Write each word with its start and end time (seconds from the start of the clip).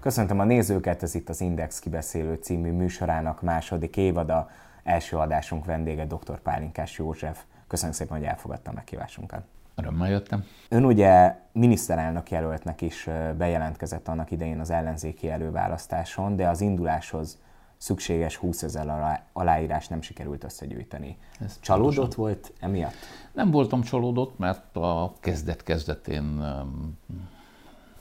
Köszöntöm 0.00 0.40
a 0.40 0.44
nézőket, 0.44 1.02
ez 1.02 1.14
itt 1.14 1.28
az 1.28 1.40
Index 1.40 1.78
kibeszélő 1.78 2.34
című 2.34 2.72
műsorának 2.72 3.42
második 3.42 3.96
évada. 3.96 4.50
Első 4.82 5.16
adásunk 5.16 5.64
vendége 5.64 6.04
dr. 6.06 6.40
Pálinkás 6.40 6.98
József. 6.98 7.42
Köszönöm 7.66 7.92
szépen, 7.92 8.16
hogy 8.16 8.26
elfogadta 8.26 8.70
a 8.70 8.74
meghívásunkat. 8.74 9.42
Örömmel 9.74 10.10
jöttem. 10.10 10.44
Ön 10.68 10.84
ugye 10.84 11.36
miniszterelnök 11.52 12.30
jelöltnek 12.30 12.80
is 12.80 13.08
bejelentkezett 13.38 14.08
annak 14.08 14.30
idején 14.30 14.60
az 14.60 14.70
ellenzéki 14.70 15.30
előválasztáson, 15.30 16.36
de 16.36 16.48
az 16.48 16.60
induláshoz 16.60 17.38
szükséges 17.76 18.36
20 18.36 18.62
ezer 18.62 19.22
aláírás 19.32 19.88
nem 19.88 20.02
sikerült 20.02 20.44
összegyűjteni. 20.44 21.18
Ez 21.40 21.58
Csalódott 21.60 21.94
pontosan. 21.96 22.22
volt 22.24 22.52
emiatt? 22.60 22.94
Nem 23.32 23.50
voltam 23.50 23.82
csalódott, 23.82 24.38
mert 24.38 24.76
a 24.76 25.12
kezdet-kezdetén 25.20 26.42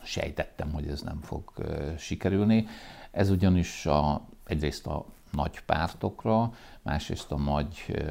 sejtettem, 0.03 0.71
hogy 0.73 0.87
ez 0.87 1.01
nem 1.01 1.21
fog 1.21 1.43
sikerülni. 1.97 2.67
Ez 3.11 3.29
ugyanis 3.29 3.85
a, 3.85 4.21
egyrészt 4.45 4.87
a 4.87 5.05
nagy 5.31 5.61
pártokra, 5.61 6.53
másrészt 6.81 7.31
a 7.31 7.37
nagy 7.37 8.03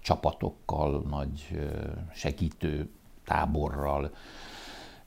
csapatokkal, 0.00 1.02
nagy 1.08 1.60
segítő 2.12 2.90
táborral 3.24 4.10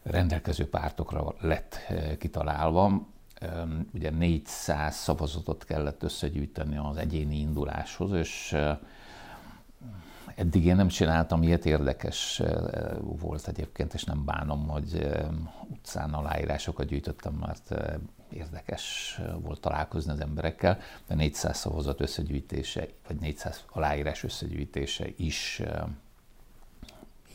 rendelkező 0.03 0.69
pártokra 0.69 1.35
lett 1.39 1.77
kitalálva. 2.17 3.07
Ugye 3.93 4.09
400 4.09 4.95
szavazatot 4.95 5.65
kellett 5.65 6.03
összegyűjteni 6.03 6.77
az 6.77 6.97
egyéni 6.97 7.39
induláshoz, 7.39 8.11
és 8.11 8.55
Eddig 10.41 10.65
én 10.65 10.75
nem 10.75 10.87
csináltam 10.87 11.43
ilyet, 11.43 11.65
érdekes 11.65 12.41
volt 13.01 13.47
egyébként, 13.47 13.93
és 13.93 14.03
nem 14.03 14.25
bánom, 14.25 14.67
hogy 14.67 15.09
utcán 15.69 16.13
aláírásokat 16.13 16.85
gyűjtöttem, 16.85 17.33
mert 17.33 17.75
érdekes 18.29 19.19
volt 19.41 19.61
találkozni 19.61 20.11
az 20.11 20.19
emberekkel, 20.19 20.79
de 21.07 21.15
400 21.15 21.57
szavazat 21.57 22.01
összegyűjtése, 22.01 22.87
vagy 23.07 23.19
400 23.19 23.63
aláírás 23.71 24.23
összegyűjtése 24.23 25.05
is 25.17 25.61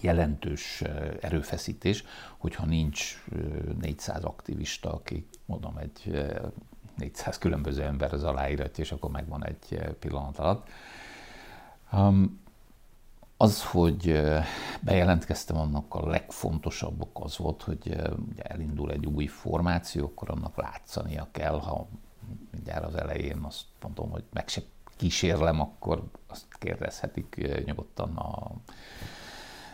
jelentős 0.00 0.82
erőfeszítés, 1.20 2.04
hogyha 2.36 2.66
nincs 2.66 3.24
400 3.80 4.24
aktivista, 4.24 4.92
aki 4.92 5.26
mondom 5.44 5.76
egy 5.76 6.26
400 6.96 7.38
különböző 7.38 7.82
ember 7.82 8.12
az 8.12 8.24
aláíratja, 8.24 8.84
és 8.84 8.92
akkor 8.92 9.10
megvan 9.10 9.44
egy 9.44 9.80
pillanat 9.98 10.38
alatt. 10.38 10.68
Az, 13.38 13.64
hogy 13.64 14.22
bejelentkeztem, 14.80 15.56
annak 15.56 15.94
a 15.94 16.08
legfontosabb 16.08 17.00
ok 17.00 17.24
az 17.24 17.36
volt, 17.36 17.62
hogy 17.62 17.96
elindul 18.36 18.90
egy 18.92 19.06
új 19.06 19.26
formáció, 19.26 20.04
akkor 20.04 20.30
annak 20.30 20.56
látszania 20.56 21.28
kell, 21.30 21.58
ha 21.60 21.88
mindjárt 22.50 22.84
az 22.84 22.94
elején 22.94 23.38
azt 23.42 23.64
mondom, 23.82 24.10
hogy 24.10 24.24
meg 24.32 24.48
se 24.48 24.62
kísérlem, 24.96 25.60
akkor 25.60 26.02
azt 26.26 26.46
kérdezhetik 26.58 27.48
nyugodtan 27.64 28.16
a 28.16 28.50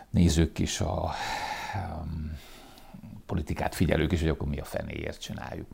nézők 0.09 0.59
is, 0.59 0.81
a 0.81 1.11
politikát 3.25 3.75
figyelők 3.75 4.11
is, 4.11 4.19
hogy 4.19 4.29
akkor 4.29 4.47
mi 4.47 4.59
a 4.59 4.65
fenéért 4.65 5.19
csináljuk. 5.21 5.67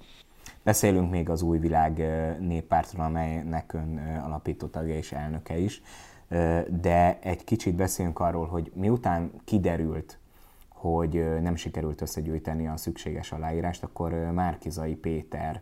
Beszélünk 0.64 1.12
még 1.12 1.30
az 1.30 1.42
Új 1.42 1.58
Világ 1.58 1.98
néppártról, 2.40 3.06
amelynek 3.06 3.74
ön 3.74 3.98
alapító 4.24 4.68
tagja 4.68 4.96
és 4.96 5.12
elnöke 5.12 5.58
is 5.58 5.82
de 6.68 7.20
egy 7.20 7.44
kicsit 7.44 7.76
beszéljünk 7.76 8.20
arról, 8.20 8.48
hogy 8.48 8.72
miután 8.76 9.32
kiderült, 9.44 10.18
hogy 10.70 11.42
nem 11.42 11.56
sikerült 11.56 12.02
összegyűjteni 12.02 12.68
a 12.68 12.78
szükséges 12.78 13.32
aláírást, 13.32 13.84
akkor 13.84 14.12
Márkizai 14.14 14.96
Péter 14.96 15.62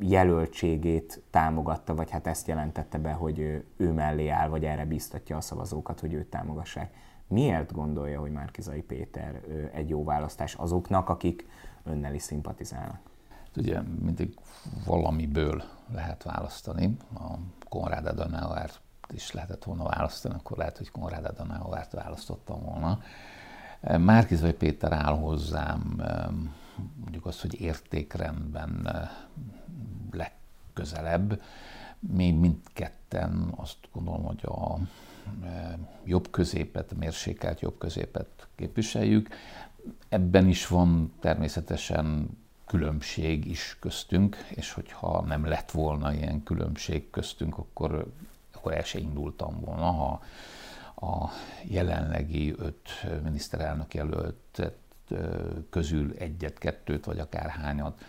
jelöltségét 0.00 1.22
támogatta, 1.30 1.94
vagy 1.94 2.10
hát 2.10 2.26
ezt 2.26 2.48
jelentette 2.48 2.98
be, 2.98 3.12
hogy 3.12 3.38
ő 3.76 3.92
mellé 3.92 4.28
áll, 4.28 4.48
vagy 4.48 4.64
erre 4.64 4.84
biztatja 4.84 5.36
a 5.36 5.40
szavazókat, 5.40 6.00
hogy 6.00 6.12
őt 6.12 6.26
támogassák. 6.26 6.94
Miért 7.26 7.72
gondolja, 7.72 8.20
hogy 8.20 8.32
Márkizai 8.32 8.82
Péter 8.82 9.40
egy 9.72 9.88
jó 9.88 10.04
választás 10.04 10.54
azoknak, 10.54 11.08
akik 11.08 11.46
önnel 11.84 12.14
is 12.14 12.22
szimpatizálnak? 12.22 13.00
Ugye 13.56 13.80
mindig 13.80 14.38
valamiből 14.86 15.62
lehet 15.92 16.22
választani. 16.22 16.96
A 17.14 17.34
Konrád 17.68 18.06
Adenauer 18.06 18.70
is 19.14 19.32
lehetett 19.32 19.64
volna 19.64 19.84
választani, 19.84 20.34
akkor 20.34 20.56
lehet, 20.56 20.78
hogy 20.78 20.90
Konrád 20.90 21.24
Adenauert 21.24 21.92
választottam 21.92 22.62
volna. 22.62 23.02
Márkizai 23.98 24.52
Péter 24.52 24.92
áll 24.92 25.14
hozzám, 25.14 26.02
mondjuk 27.00 27.26
azt, 27.26 27.40
hogy 27.40 27.60
értékrendben 27.60 28.88
legközelebb. 30.12 31.42
Mi 31.98 32.30
mindketten 32.30 33.52
azt 33.56 33.76
gondolom, 33.92 34.24
hogy 34.24 34.44
a 34.44 34.78
jobb 36.04 36.30
középet, 36.30 36.92
a 36.92 36.98
mérsékelt 36.98 37.60
jobb 37.60 37.78
középet 37.78 38.48
képviseljük. 38.54 39.28
Ebben 40.08 40.48
is 40.48 40.66
van 40.66 41.12
természetesen 41.20 42.28
különbség 42.66 43.46
is 43.46 43.76
köztünk, 43.80 44.36
és 44.48 44.72
hogyha 44.72 45.24
nem 45.26 45.44
lett 45.46 45.70
volna 45.70 46.12
ilyen 46.12 46.42
különbség 46.42 47.10
köztünk, 47.10 47.58
akkor 47.58 48.12
akkor 48.64 48.76
el 48.76 48.84
se 48.84 48.98
indultam 48.98 49.60
volna, 49.60 49.90
ha 49.90 50.20
a 51.06 51.30
jelenlegi 51.64 52.54
öt 52.58 52.88
miniszterelnök 53.22 53.94
jelölt 53.94 54.72
közül 55.70 56.12
egyet, 56.18 56.58
kettőt 56.58 57.04
vagy 57.04 57.18
akár 57.18 57.48
hányat 57.48 58.02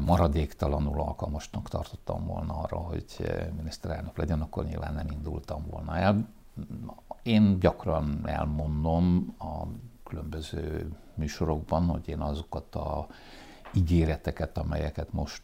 maradéktalanul 0.00 1.00
alkalmasnak 1.00 1.68
tartottam 1.68 2.26
volna 2.26 2.54
arra, 2.54 2.76
hogy 2.76 3.04
miniszterelnök 3.56 4.16
legyen, 4.16 4.40
akkor 4.40 4.64
nyilván 4.64 4.94
nem 4.94 5.06
indultam 5.10 5.66
volna 5.70 5.96
el. 5.96 6.28
Én 7.22 7.58
gyakran 7.58 8.20
elmondom 8.24 9.34
a 9.38 9.62
különböző 10.04 10.92
műsorokban, 11.14 11.86
hogy 11.86 12.08
én 12.08 12.20
azokat 12.20 12.74
a 12.74 13.06
ígéreteket, 13.72 14.58
amelyeket 14.58 15.12
most 15.12 15.42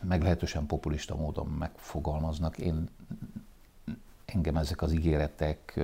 meglehetősen 0.00 0.66
populista 0.66 1.16
módon 1.16 1.46
megfogalmaznak. 1.46 2.58
Én, 2.58 2.88
engem 4.24 4.56
ezek 4.56 4.82
az 4.82 4.92
ígéretek 4.92 5.80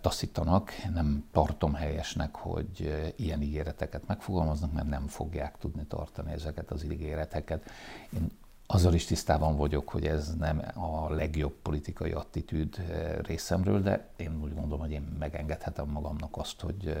taszítanak, 0.00 0.72
nem 0.94 1.24
tartom 1.32 1.74
helyesnek, 1.74 2.34
hogy 2.34 3.12
ilyen 3.16 3.42
ígéreteket 3.42 4.06
megfogalmaznak, 4.06 4.72
mert 4.72 4.88
nem 4.88 5.06
fogják 5.06 5.58
tudni 5.58 5.84
tartani 5.84 6.32
ezeket 6.32 6.70
az 6.70 6.84
ígéreteket. 6.84 7.70
Én 8.14 8.30
azzal 8.66 8.94
is 8.94 9.04
tisztában 9.04 9.56
vagyok, 9.56 9.88
hogy 9.88 10.06
ez 10.06 10.34
nem 10.36 10.62
a 10.74 11.10
legjobb 11.10 11.54
politikai 11.62 12.10
attitűd 12.10 12.82
részemről, 13.22 13.82
de 13.82 14.08
én 14.16 14.40
úgy 14.42 14.54
gondolom, 14.54 14.80
hogy 14.80 14.90
én 14.90 15.16
megengedhetem 15.18 15.88
magamnak 15.88 16.36
azt, 16.36 16.60
hogy 16.60 16.96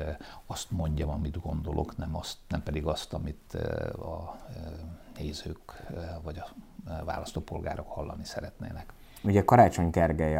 azt 0.46 0.70
mondjam, 0.70 1.08
amit 1.08 1.40
gondolok, 1.40 1.96
nem, 1.96 2.16
azt, 2.16 2.36
nem 2.48 2.62
pedig 2.62 2.86
azt, 2.86 3.12
amit 3.12 3.54
a 3.94 4.38
nézők 5.22 5.86
vagy 6.22 6.38
a 6.38 7.04
választópolgárok 7.04 7.88
hallani 7.88 8.24
szeretnének. 8.24 8.92
Ugye 9.24 9.44
Karácsony 9.44 9.90
Gergely 9.90 10.38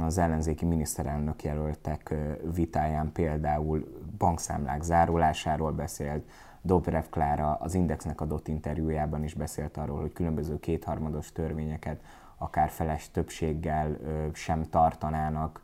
az 0.00 0.18
ellenzéki 0.18 0.64
miniszterelnök 0.64 1.42
jelöltek 1.42 2.14
vitáján 2.54 3.12
például 3.12 4.02
bankszámlák 4.18 4.82
zárulásáról 4.82 5.72
beszélt, 5.72 6.28
Dobrev 6.62 7.04
Klára 7.10 7.54
az 7.60 7.74
Indexnek 7.74 8.20
adott 8.20 8.48
interjújában 8.48 9.24
is 9.24 9.34
beszélt 9.34 9.76
arról, 9.76 10.00
hogy 10.00 10.12
különböző 10.12 10.60
kétharmados 10.60 11.32
törvényeket 11.32 12.00
akár 12.36 12.70
feles 12.70 13.10
többséggel 13.10 13.96
sem 14.32 14.68
tartanának 14.70 15.60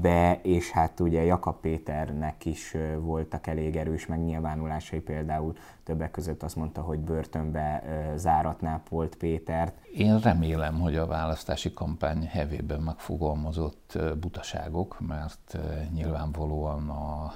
be, 0.00 0.40
és 0.42 0.70
hát 0.70 1.00
ugye 1.00 1.22
Jakab 1.22 1.60
Péternek 1.60 2.44
is 2.44 2.76
voltak 2.98 3.46
elég 3.46 3.76
erős 3.76 4.06
megnyilvánulásai, 4.06 5.00
például 5.00 5.54
többek 5.84 6.10
között 6.10 6.42
azt 6.42 6.56
mondta, 6.56 6.80
hogy 6.80 6.98
börtönbe 6.98 7.82
záratná 8.16 8.82
Polt 8.88 9.16
Pétert. 9.16 9.74
Én 9.94 10.18
remélem, 10.18 10.80
hogy 10.80 10.96
a 10.96 11.06
választási 11.06 11.72
kampány 11.72 12.26
hevében 12.26 12.80
megfogalmazott 12.80 13.98
butaságok, 14.20 15.00
mert 15.06 15.58
nyilvánvalóan 15.92 16.88
a 16.88 17.32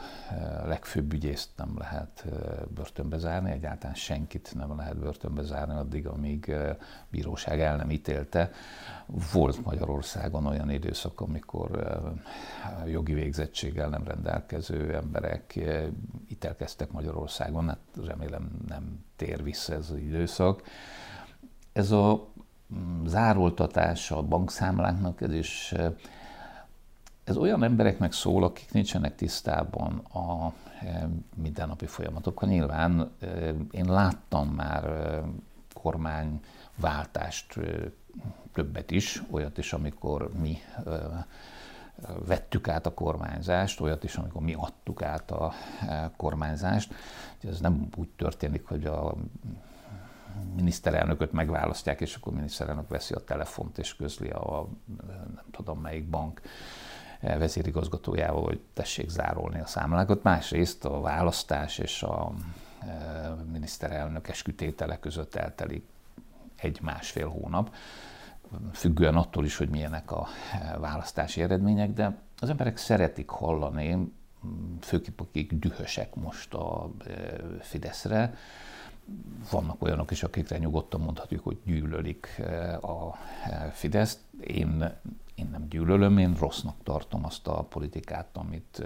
legfőbb 0.65 1.13
ügyészt 1.13 1.51
nem 1.57 1.75
lehet 1.79 2.25
börtönbe 2.75 3.19
zárni, 3.19 3.51
egyáltalán 3.51 3.95
senkit 3.95 4.53
nem 4.55 4.77
lehet 4.77 4.99
börtönbe 4.99 5.43
zárni 5.43 5.75
addig, 5.75 6.07
amíg 6.07 6.55
bíróság 7.09 7.61
el 7.61 7.77
nem 7.77 7.91
ítélte. 7.91 8.51
Volt 9.33 9.65
Magyarországon 9.65 10.47
olyan 10.47 10.71
időszak, 10.71 11.21
amikor 11.21 11.71
jogi 12.87 13.15
végzettséggel 13.15 13.89
nem 13.89 14.05
rendelkező 14.05 14.95
emberek 14.95 15.59
ítélkeztek 16.29 16.91
Magyarországon, 16.91 17.69
hát 17.69 17.79
remélem 18.07 18.51
nem 18.69 19.05
tér 19.17 19.43
vissza 19.43 19.73
ez 19.75 19.91
az 19.91 19.99
időszak. 19.99 20.63
Ez 21.73 21.91
a 21.91 22.27
mm, 22.75 23.07
zároltatás 23.07 24.11
a 24.11 24.23
bankszámlánknak, 24.23 25.21
ez 25.21 25.33
is 25.33 25.75
ez 27.27 27.37
olyan 27.37 27.63
embereknek 27.63 28.13
szól, 28.13 28.45
akik 28.45 28.73
nincsenek 28.73 29.15
tisztában 29.15 29.99
a 29.99 30.53
mindennapi 31.35 31.87
folyamatokkal. 31.87 32.49
Nyilván 32.49 33.11
én 33.71 33.85
láttam 33.85 34.49
már 34.49 34.85
kormányváltást 35.75 37.59
többet 38.53 38.91
is, 38.91 39.23
olyat 39.31 39.59
is, 39.59 39.73
amikor 39.73 40.31
mi 40.41 40.59
vettük 42.27 42.69
át 42.69 42.87
a 42.87 42.95
kormányzást, 42.95 43.81
olyat 43.81 44.05
is, 44.05 44.17
amikor 44.17 44.43
mi 44.43 44.55
adtuk 44.55 45.03
át 45.03 45.31
a 45.31 45.53
kormányzást. 46.17 46.95
Ez 47.49 47.61
nem 47.61 47.89
úgy 47.97 48.09
történik, 48.09 48.67
hogy 48.67 48.85
a 48.85 49.15
miniszterelnököt 50.57 51.33
megválasztják, 51.33 52.01
és 52.01 52.15
akkor 52.15 52.33
a 52.33 52.37
miniszterelnök 52.37 52.89
veszi 52.89 53.15
a 53.15 53.25
telefont 53.25 53.79
és 53.79 53.97
közli 53.97 54.29
a 54.29 54.69
nem 55.35 55.45
tudom 55.51 55.81
melyik 55.81 56.09
bank 56.09 56.41
vezérigazgatójával, 57.21 58.45
hogy 58.45 58.61
tessék 58.73 59.09
zárolni 59.09 59.61
a 59.61 59.67
számlákat. 59.67 60.23
Másrészt 60.23 60.85
a 60.85 61.01
választás 61.01 61.79
és 61.79 62.03
a 62.03 62.33
miniszterelnök 63.53 64.29
eskütétele 64.29 64.99
között 64.99 65.35
eltelik 65.35 65.85
egy-másfél 66.57 67.29
hónap 67.29 67.75
függően 68.73 69.17
attól 69.17 69.45
is, 69.45 69.57
hogy 69.57 69.69
milyenek 69.69 70.11
a 70.11 70.27
eh, 70.53 70.75
választási 70.79 71.43
eredmények, 71.43 71.93
de 71.93 72.19
az 72.39 72.49
emberek 72.49 72.77
szeretik 72.77 73.29
hallani, 73.29 74.13
főképp 74.81 75.21
akik 75.21 75.53
dühösek 75.53 76.15
most 76.15 76.55
a 76.55 76.91
eh, 77.07 77.15
Fideszre, 77.61 78.35
vannak 79.51 79.83
olyanok 79.83 80.11
is, 80.11 80.23
akikre 80.23 80.59
nyugodtan 80.59 81.01
mondhatjuk, 81.01 81.45
hogy 81.45 81.59
gyűlölik 81.65 82.27
eh, 82.39 82.85
a 82.85 83.17
Fideszt. 83.73 84.19
Én, 84.41 84.93
én 85.35 85.49
nem 85.51 85.69
gyűlölöm, 85.69 86.19
én 86.19 86.35
rossznak 86.39 86.77
tartom 86.83 87.25
azt 87.25 87.47
a 87.47 87.63
politikát, 87.63 88.37
amit 88.37 88.83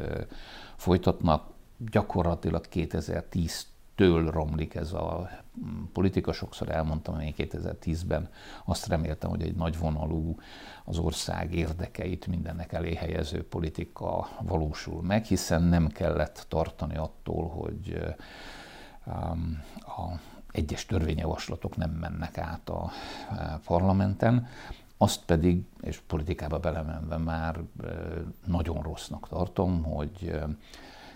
folytatnak. 0.77 1.53
Gyakorlatilag 1.91 2.69
2010 2.69 3.67
től 4.01 4.31
romlik 4.31 4.75
ez 4.75 4.93
a 4.93 5.29
mm, 5.65 5.83
politika. 5.93 6.33
Sokszor 6.33 6.71
elmondtam, 6.71 7.21
én 7.21 7.35
2010-ben 7.37 8.29
azt 8.65 8.87
reméltem, 8.87 9.31
hogy 9.31 9.43
egy 9.43 9.55
nagyvonalú, 9.55 10.37
az 10.85 10.99
ország 10.99 11.55
érdekeit 11.55 12.27
mindennek 12.27 12.73
elé 12.73 12.95
helyező 12.95 13.49
politika 13.49 14.29
valósul 14.43 15.03
meg, 15.03 15.25
hiszen 15.25 15.63
nem 15.63 15.89
kellett 15.89 16.47
tartani 16.49 16.97
attól, 16.97 17.49
hogy 17.49 17.99
um, 19.07 19.63
a 19.77 20.21
egyes 20.53 20.87
törvényjavaslatok 20.87 21.77
nem 21.77 21.91
mennek 21.91 22.39
át 22.39 22.69
a 22.69 22.91
parlamenten, 23.65 24.47
azt 24.97 25.25
pedig, 25.25 25.63
és 25.81 26.01
politikába 26.07 26.59
belemenve 26.59 27.17
már 27.17 27.61
nagyon 28.47 28.83
rossznak 28.83 29.29
tartom, 29.29 29.83
hogy 29.83 30.41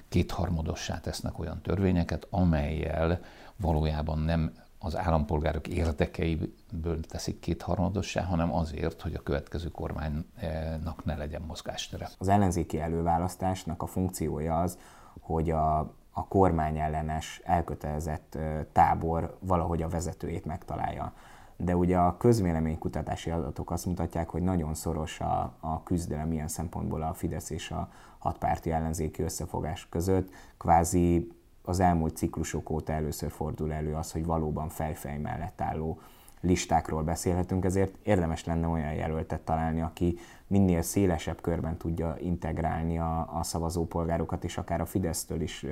kétharmadossá 0.08 1.00
tesznek 1.00 1.38
olyan 1.38 1.60
törvényeket, 1.62 2.26
amelyel 2.30 3.20
valójában 3.56 4.18
nem 4.18 4.52
az 4.84 4.96
állampolgárok 4.96 5.68
érdekeiből 5.68 7.00
teszik 7.08 7.40
kétharmadossá, 7.40 8.22
hanem 8.22 8.54
azért, 8.54 9.00
hogy 9.00 9.14
a 9.14 9.22
következő 9.22 9.68
kormánynak 9.68 11.04
ne 11.04 11.16
legyen 11.16 11.42
mozgástere. 11.46 12.08
Az 12.18 12.28
ellenzéki 12.28 12.80
előválasztásnak 12.80 13.82
a 13.82 13.86
funkciója 13.86 14.60
az, 14.60 14.78
hogy 15.20 15.50
a, 15.50 15.78
a 16.10 16.28
kormány 16.28 16.78
ellenes 16.78 17.40
elkötelezett 17.44 18.38
tábor 18.72 19.36
valahogy 19.40 19.82
a 19.82 19.88
vezetőjét 19.88 20.44
megtalálja. 20.44 21.12
De 21.56 21.76
ugye 21.76 21.98
a 21.98 22.16
közvéleménykutatási 22.16 23.30
adatok 23.30 23.70
azt 23.70 23.86
mutatják, 23.86 24.28
hogy 24.28 24.42
nagyon 24.42 24.74
szoros 24.74 25.20
a, 25.20 25.54
a 25.60 25.82
küzdelem 25.82 26.32
ilyen 26.32 26.48
szempontból 26.48 27.02
a 27.02 27.12
Fidesz 27.12 27.50
és 27.50 27.70
a, 27.70 27.88
hatpárti 28.24 28.70
ellenzéki 28.70 29.22
összefogás 29.22 29.88
között 29.88 30.30
kvázi 30.58 31.32
az 31.62 31.80
elmúlt 31.80 32.16
ciklusok 32.16 32.70
óta 32.70 32.92
először 32.92 33.30
fordul 33.30 33.72
elő 33.72 33.94
az, 33.94 34.12
hogy 34.12 34.24
valóban 34.24 34.68
fejfej 34.68 35.18
mellett 35.18 35.60
álló 35.60 36.00
listákról 36.40 37.02
beszélhetünk, 37.02 37.64
ezért 37.64 37.94
érdemes 38.02 38.44
lenne 38.44 38.66
olyan 38.66 38.92
jelöltet 38.92 39.40
találni, 39.40 39.80
aki 39.80 40.18
minél 40.46 40.82
szélesebb 40.82 41.40
körben 41.40 41.76
tudja 41.76 42.16
integrálni 42.20 42.98
a, 42.98 43.38
a 43.38 43.42
szavazópolgárokat, 43.42 44.44
és 44.44 44.58
akár 44.58 44.80
a 44.80 44.86
Fidesztől 44.86 45.40
is 45.40 45.66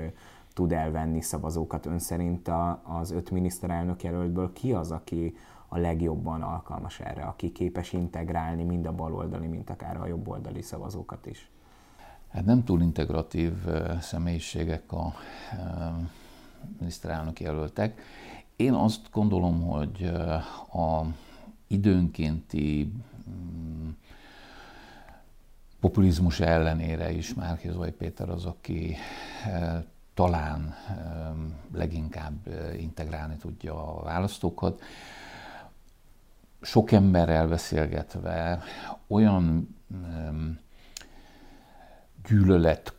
tud 0.55 0.73
elvenni 0.73 1.20
szavazókat. 1.20 1.87
Ön 1.87 1.99
szerint 1.99 2.49
a, 2.49 2.82
az 3.00 3.11
öt 3.11 3.31
miniszterelnök 3.31 4.02
jelöltből 4.02 4.52
ki 4.52 4.73
az, 4.73 4.90
aki 4.90 5.37
a 5.72 5.78
legjobban 5.78 6.42
alkalmas 6.42 7.00
erre, 7.00 7.22
aki 7.22 7.52
képes 7.52 7.92
integrálni 7.92 8.64
mind 8.64 8.86
a 8.86 8.92
baloldali, 8.92 9.46
mind 9.46 9.70
akár 9.70 9.96
a 9.96 10.06
jobboldali 10.06 10.62
szavazókat 10.62 11.26
is? 11.26 11.50
hát 12.32 12.44
nem 12.44 12.64
túl 12.64 12.82
integratív 12.82 13.52
személyiségek 14.00 14.92
a 14.92 15.14
miniszterelnök 16.78 17.40
jelöltek. 17.40 18.00
Én 18.56 18.72
azt 18.72 19.00
gondolom, 19.10 19.62
hogy 19.62 20.04
a 20.72 21.04
időnkénti 21.66 22.92
mm, 23.30 23.88
populizmus 25.80 26.40
ellenére 26.40 27.10
is 27.10 27.34
Márkizvai 27.34 27.90
Péter 27.90 28.28
az, 28.28 28.44
aki 28.44 28.96
talán 30.14 30.74
leginkább 31.72 32.34
integrálni 32.78 33.36
tudja 33.36 33.96
a 33.96 34.02
választókat. 34.02 34.82
Sok 36.62 36.92
emberrel 36.92 37.48
beszélgetve 37.48 38.62
olyan 39.06 39.76
gyűlölet 42.28 42.94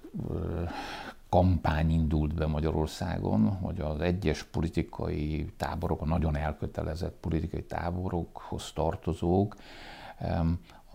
kampány 1.30 1.92
indult 1.92 2.34
be 2.34 2.46
Magyarországon, 2.46 3.48
hogy 3.48 3.80
az 3.80 4.00
egyes 4.00 4.44
politikai 4.44 5.54
táborok, 5.58 6.02
a 6.02 6.06
nagyon 6.06 6.36
elkötelezett 6.36 7.16
politikai 7.20 7.64
táborokhoz 7.64 8.72
tartozók 8.74 9.56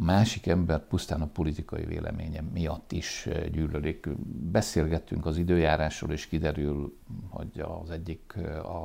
a 0.00 0.04
másik 0.04 0.46
ember 0.46 0.86
pusztán 0.86 1.20
a 1.20 1.26
politikai 1.26 1.84
véleménye 1.84 2.40
miatt 2.52 2.92
is 2.92 3.28
gyűlölik. 3.52 4.08
Beszélgettünk 4.50 5.26
az 5.26 5.36
időjárásról, 5.36 6.12
és 6.12 6.26
kiderül, 6.26 6.98
hogy 7.28 7.64
az 7.82 7.90
egyik, 7.90 8.34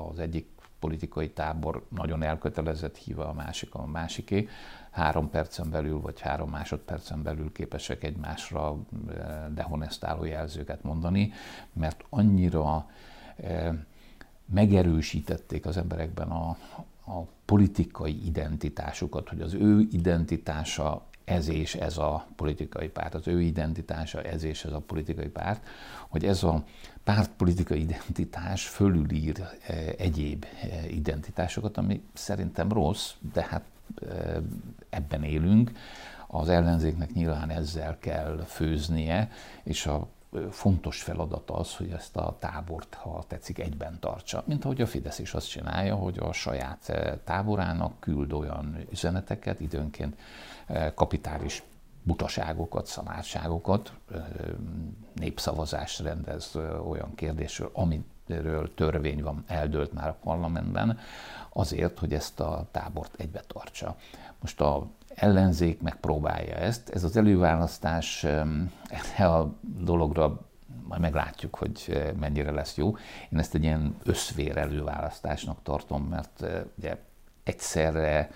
az 0.10 0.20
egyik 0.20 0.53
politikai 0.84 1.30
tábor 1.30 1.86
nagyon 1.90 2.24
elkötelezett 2.24 2.98
híva 2.98 3.28
a 3.28 3.34
másik 3.34 3.76
a 3.76 3.86
másiké. 3.86 4.48
Három 4.92 5.30
percen 5.30 5.70
belül, 5.70 6.00
vagy 6.00 6.20
három 6.20 6.50
másodpercen 6.50 7.24
belül 7.24 7.52
képesek 7.52 8.04
egymásra 8.04 8.78
eh, 9.08 9.46
dehonestáló 9.54 10.24
jelzőket 10.24 10.84
mondani, 10.84 11.34
mert 11.74 12.04
annyira 12.10 12.90
eh, 13.36 13.74
megerősítették 14.46 15.66
az 15.66 15.78
emberekben 15.78 16.30
a, 16.30 16.50
a 17.06 17.22
politikai 17.46 18.26
identitásukat, 18.26 19.30
hogy 19.30 19.42
az 19.42 19.54
ő 19.54 19.88
identitása 19.92 21.06
ez 21.26 21.48
és 21.48 21.76
ez 21.76 21.98
a 21.98 22.28
politikai 22.36 22.88
párt, 22.88 23.14
az 23.14 23.28
ő 23.28 23.42
identitása 23.42 24.22
ez 24.22 24.44
és 24.44 24.66
ez 24.66 24.72
a 24.72 24.80
politikai 24.80 25.28
párt, 25.28 25.68
hogy 26.08 26.26
ez 26.26 26.44
a 26.44 26.64
pártpolitikai 27.04 27.80
identitás 27.80 28.68
fölülír 28.68 29.48
eh, 29.68 29.88
egyéb 29.98 30.46
identitásokat, 30.90 31.78
ami 31.78 32.04
szerintem 32.14 32.72
rossz, 32.72 33.12
de 33.34 33.46
hát 33.50 33.64
ebben 34.90 35.24
élünk. 35.24 35.72
Az 36.28 36.50
ellenzéknek 36.50 37.14
nyilván 37.14 37.50
ezzel 37.50 37.98
kell 38.00 38.44
főznie, 38.48 39.32
és 39.64 39.86
a 39.86 40.08
fontos 40.52 41.02
feladat 41.02 41.50
az, 41.50 41.76
hogy 41.76 41.90
ezt 41.92 42.18
a 42.18 42.36
tábort, 42.40 42.94
ha 42.94 43.24
tetszik, 43.28 43.60
egyben 43.60 44.00
tartsa. 44.00 44.44
Mint 44.46 44.66
ahogy 44.66 44.82
a 44.82 44.86
Fidesz 44.86 45.20
is 45.20 45.34
azt 45.34 45.50
csinálja, 45.50 45.96
hogy 45.96 46.18
a 46.20 46.34
saját 46.34 46.92
táborának 47.24 48.00
küld 48.00 48.34
olyan 48.34 48.78
üzeneteket, 48.92 49.60
időnként 49.60 50.18
kapitális 50.94 51.64
butaságokat, 52.04 52.86
szamárságokat, 52.86 53.94
népszavazást 55.14 56.00
rendez 56.00 56.56
olyan 56.88 57.16
kérdésről, 57.16 57.72
amiről 57.74 58.74
törvény 58.74 59.24
van, 59.24 59.44
eldőlt 59.48 59.94
már 59.94 60.08
a 60.08 60.18
parlamentben, 60.24 61.00
azért, 61.50 62.00
hogy 62.00 62.14
ezt 62.14 62.40
a 62.40 62.68
tábort 62.72 63.16
egybe 63.18 63.42
tartsa. 63.48 63.96
Most 64.40 64.62
a 64.62 64.88
ellenzék 65.16 65.82
megpróbálja 65.82 66.56
ezt. 66.56 66.90
Ez 66.90 67.04
az 67.04 67.18
előválasztás 67.18 68.24
a 69.18 69.54
dologra 69.62 70.40
majd 70.88 71.02
meglátjuk, 71.02 71.56
hogy 71.56 72.12
mennyire 72.20 72.52
lesz 72.52 72.78
jó. 72.78 72.96
Én 73.30 73.40
ezt 73.40 73.56
egy 73.56 73.64
ilyen 73.64 73.96
összvér 74.04 74.58
előválasztásnak 74.58 75.58
tartom, 75.64 76.04
mert 76.04 76.46
ugye 76.78 76.98
egyszerre 77.44 78.30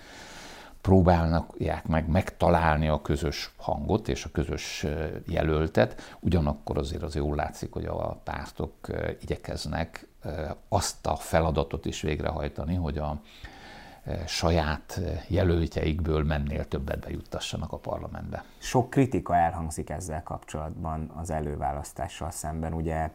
próbálnak 0.80 1.54
meg 1.86 2.08
megtalálni 2.08 2.88
a 2.88 3.02
közös 3.02 3.52
hangot 3.56 4.08
és 4.08 4.24
a 4.24 4.30
közös 4.32 4.86
jelöltet, 5.26 6.16
ugyanakkor 6.20 6.78
azért 6.78 7.02
az 7.02 7.14
jól 7.14 7.36
látszik, 7.36 7.72
hogy 7.72 7.84
a 7.84 8.20
pártok 8.24 8.74
igyekeznek 9.20 10.08
azt 10.68 11.06
a 11.06 11.16
feladatot 11.16 11.84
is 11.86 12.00
végrehajtani, 12.00 12.74
hogy 12.74 12.98
a 12.98 13.20
saját 14.26 15.00
jelöltjeikből 15.28 16.24
mennél 16.24 16.68
többet 16.68 16.98
bejuttassanak 16.98 17.72
a 17.72 17.76
parlamentbe. 17.76 18.44
Sok 18.58 18.90
kritika 18.90 19.36
elhangzik 19.36 19.90
ezzel 19.90 20.22
kapcsolatban 20.22 21.10
az 21.14 21.30
előválasztással 21.30 22.30
szemben. 22.30 22.72
Ugye 22.72 23.10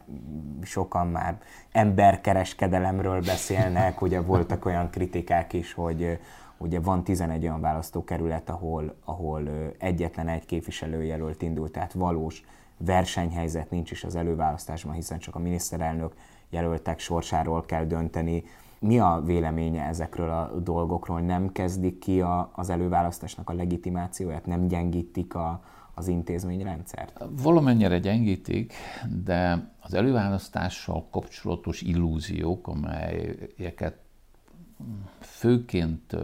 sokan 0.62 1.06
már 1.06 1.40
emberkereskedelemről 1.72 3.20
beszélnek, 3.20 4.00
ugye 4.00 4.20
voltak 4.20 4.64
olyan 4.64 4.90
kritikák 4.90 5.52
is, 5.52 5.72
hogy 5.72 6.18
ugye 6.56 6.80
van 6.80 7.04
11 7.04 7.42
olyan 7.42 7.60
választókerület, 7.60 8.50
ahol, 8.50 8.94
ahol 9.04 9.48
egyetlen 9.78 10.28
egy 10.28 10.46
képviselőjelölt 10.46 11.42
indult, 11.42 11.72
tehát 11.72 11.92
valós 11.92 12.42
versenyhelyzet 12.76 13.70
nincs 13.70 13.90
is 13.90 14.04
az 14.04 14.16
előválasztásban, 14.16 14.94
hiszen 14.94 15.18
csak 15.18 15.34
a 15.34 15.38
miniszterelnök 15.38 16.14
jelöltek 16.50 16.98
sorsáról 16.98 17.64
kell 17.64 17.84
dönteni. 17.84 18.44
Mi 18.84 18.98
a 18.98 19.22
véleménye 19.24 19.82
ezekről 19.82 20.30
a 20.30 20.60
dolgokról? 20.60 21.20
Nem 21.20 21.52
kezdik 21.52 21.98
ki 21.98 22.20
a, 22.20 22.50
az 22.54 22.70
előválasztásnak 22.70 23.50
a 23.50 23.52
legitimációját? 23.52 24.46
Nem 24.46 24.66
gyengítik 24.66 25.34
a, 25.34 25.64
az 25.94 26.08
intézményrendszert? 26.08 27.24
Valamennyire 27.42 27.98
gyengítik, 27.98 28.72
de 29.24 29.70
az 29.80 29.94
előválasztással 29.94 31.06
kapcsolatos 31.10 31.80
illúziók, 31.80 32.68
amelyeket 32.68 33.98
főként 35.20 36.16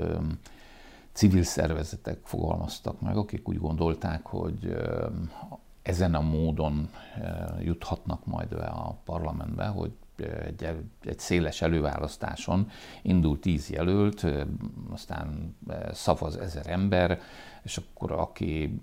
civil 1.13 1.43
szervezetek 1.43 2.19
fogalmaztak 2.23 3.01
meg, 3.01 3.17
akik 3.17 3.49
úgy 3.49 3.59
gondolták, 3.59 4.27
hogy 4.27 4.77
ezen 5.83 6.15
a 6.15 6.21
módon 6.21 6.89
juthatnak 7.61 8.27
majd 8.27 8.49
be 8.49 8.67
a 8.67 8.99
parlamentbe, 9.05 9.67
hogy 9.67 9.93
egy, 10.23 10.69
egy 11.05 11.19
széles 11.19 11.63
előválasztáson 11.63 12.71
indul 13.03 13.39
tíz 13.39 13.71
jelölt, 13.71 14.27
aztán 14.91 15.57
szavaz 15.93 16.37
ezer 16.37 16.67
ember, 16.67 17.21
és 17.63 17.77
akkor 17.77 18.13
aki 18.13 18.81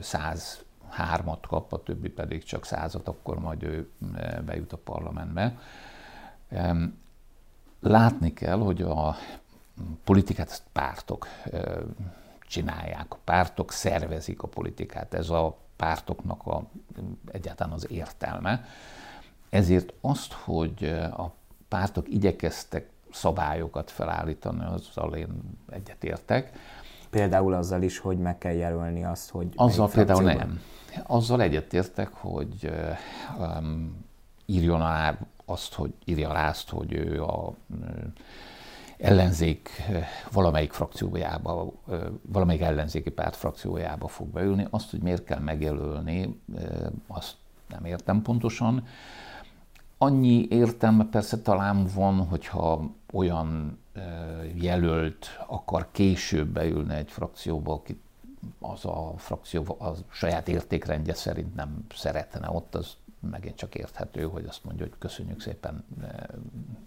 száz 0.00 0.64
hármat 0.88 1.46
kap, 1.46 1.72
a 1.72 1.82
többi 1.82 2.08
pedig 2.08 2.44
csak 2.44 2.64
százat, 2.64 3.08
akkor 3.08 3.38
majd 3.38 3.62
ő 3.62 3.90
bejut 4.44 4.72
a 4.72 4.76
parlamentbe. 4.76 5.58
Látni 7.80 8.32
kell, 8.32 8.58
hogy 8.58 8.82
a 8.82 9.16
politikát 10.04 10.62
pártok 10.72 11.26
csinálják, 12.40 13.06
a 13.08 13.18
pártok 13.24 13.72
szervezik 13.72 14.42
a 14.42 14.48
politikát, 14.48 15.14
ez 15.14 15.30
a 15.30 15.56
pártoknak 15.76 16.46
a, 16.46 16.62
egyáltalán 17.32 17.72
az 17.72 17.90
értelme. 17.90 18.64
Ezért 19.52 19.92
azt, 20.00 20.32
hogy 20.32 20.84
a 21.16 21.34
pártok 21.68 22.08
igyekeztek 22.08 22.90
szabályokat 23.10 23.90
felállítani, 23.90 24.64
azzal 24.64 25.14
én 25.14 25.28
egyetértek. 25.70 26.52
Például 27.10 27.52
azzal 27.52 27.82
is, 27.82 27.98
hogy 27.98 28.18
meg 28.18 28.38
kell 28.38 28.52
jelölni 28.52 29.04
azt, 29.04 29.30
hogy... 29.30 29.48
Azzal 29.56 29.90
például 29.90 30.22
nem. 30.22 30.60
Azzal 31.06 31.42
egyetértek, 31.42 32.08
hogy 32.12 32.70
um, 33.38 34.04
írjon 34.46 34.80
alá 34.80 35.18
azt, 35.44 35.74
hogy 35.74 35.92
írja 36.04 36.28
alá 36.28 36.48
azt, 36.48 36.70
hogy 36.70 36.92
ő 36.92 37.22
a 37.22 37.54
ellenzék 38.98 39.70
valamelyik 40.30 40.72
frakciójába, 40.72 41.72
valamelyik 42.22 42.62
ellenzéki 42.62 43.10
párt 43.10 43.36
frakciójába 43.36 44.08
fog 44.08 44.28
beülni. 44.28 44.66
Azt, 44.70 44.90
hogy 44.90 45.00
miért 45.00 45.24
kell 45.24 45.40
megjelölni, 45.40 46.40
azt 47.06 47.34
nem 47.68 47.84
értem 47.84 48.22
pontosan. 48.22 48.86
Annyi 50.02 50.46
értelme 50.50 51.04
persze 51.04 51.40
talán 51.40 51.86
van, 51.94 52.26
hogyha 52.26 52.90
olyan 53.12 53.78
jelölt 54.54 55.26
akar 55.46 55.88
később 55.90 56.48
beülni 56.48 56.94
egy 56.94 57.10
frakcióba, 57.10 57.72
akit 57.72 58.00
az 58.60 58.84
a 58.84 59.14
frakció 59.16 59.76
a 59.80 59.94
saját 60.10 60.48
értékrendje 60.48 61.14
szerint 61.14 61.54
nem 61.54 61.86
szeretne 61.94 62.50
ott, 62.50 62.74
az 62.74 62.96
megint 63.30 63.56
csak 63.56 63.74
érthető, 63.74 64.22
hogy 64.22 64.44
azt 64.44 64.64
mondja, 64.64 64.84
hogy 64.84 64.94
köszönjük 64.98 65.40
szépen, 65.40 65.84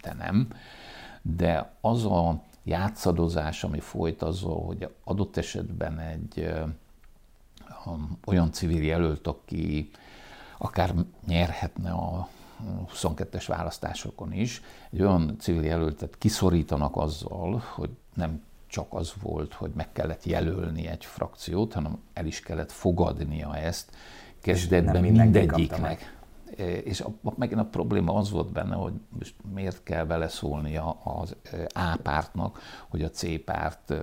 te 0.02 0.14
nem. 0.14 0.48
De 1.22 1.74
az 1.82 2.06
a 2.06 2.42
játszadozás, 2.64 3.64
ami 3.64 3.80
folyt 3.80 4.22
azzal, 4.22 4.66
hogy 4.66 4.90
adott 5.04 5.38
esetben 5.38 6.00
egy 6.00 6.54
olyan 8.26 8.52
civil 8.52 8.84
jelölt, 8.84 9.28
aki 9.28 9.92
akár 10.58 10.94
nyerhetne 11.26 11.92
a 11.92 12.28
22-es 13.02 13.44
választásokon 13.48 14.34
is, 14.34 14.62
egy 14.92 15.02
olyan 15.02 15.36
civil 15.40 15.64
jelöltet 15.64 16.18
kiszorítanak 16.18 16.98
azzal, 16.98 17.64
hogy 17.76 17.90
nem 18.14 18.44
csak 18.68 18.88
az 18.90 19.14
volt, 19.22 19.54
hogy 19.54 19.72
meg 19.76 19.92
kellett 19.92 20.24
jelölni 20.24 20.88
egy 20.88 21.06
frakciót, 21.06 21.74
hanem 21.74 21.98
el 22.14 22.26
is 22.26 22.40
kellett 22.40 22.72
fogadnia 22.72 23.58
ezt 23.58 23.92
kezdetben 24.42 25.02
mindegyiknek. 25.02 26.14
És 26.84 27.02
a, 27.02 27.14
megint 27.36 27.60
a 27.60 27.66
probléma 27.66 28.14
az 28.14 28.30
volt 28.30 28.52
benne, 28.52 28.76
hogy 28.76 28.94
most 29.10 29.36
miért 29.54 29.84
kell 29.84 30.06
beleszólni 30.06 30.78
az 31.04 31.36
A 31.74 31.98
pártnak, 32.04 32.60
hogy 32.90 33.02
a 33.02 33.10
C 33.10 33.44
párt 33.44 33.94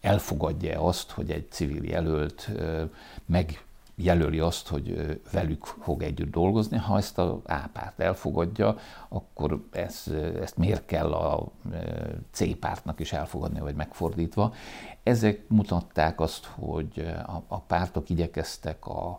elfogadja 0.00 0.80
azt, 0.80 1.10
hogy 1.10 1.30
egy 1.30 1.50
civil 1.50 1.84
jelölt 1.84 2.50
meg 3.26 3.64
jelöli 4.00 4.38
azt, 4.38 4.68
hogy 4.68 5.20
velük 5.32 5.64
fog 5.64 6.02
együtt 6.02 6.30
dolgozni. 6.30 6.76
Ha 6.76 6.96
ezt 6.96 7.18
a 7.18 7.40
A 7.44 7.68
párt 7.72 8.00
elfogadja, 8.00 8.76
akkor 9.08 9.66
ez, 9.72 10.04
ezt 10.40 10.56
miért 10.56 10.84
kell 10.86 11.12
a 11.12 11.52
C 12.30 12.58
pártnak 12.58 13.00
is 13.00 13.12
elfogadni, 13.12 13.60
vagy 13.60 13.74
megfordítva. 13.74 14.54
Ezek 15.02 15.44
mutatták 15.48 16.20
azt, 16.20 16.44
hogy 16.44 17.06
a, 17.26 17.42
a 17.46 17.60
pártok 17.60 18.10
igyekeztek 18.10 18.86
a 18.86 19.18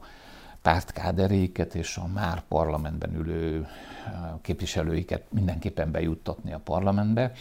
pártkáderéket 0.62 1.76
és 1.76 1.98
a 1.98 2.08
már 2.08 2.42
parlamentben 2.48 3.16
ülő 3.16 3.68
képviselőiket 4.42 5.24
mindenképpen 5.30 5.92
bejuttatni 5.92 6.54
a 6.54 6.60
parlamentbe. 6.60 7.32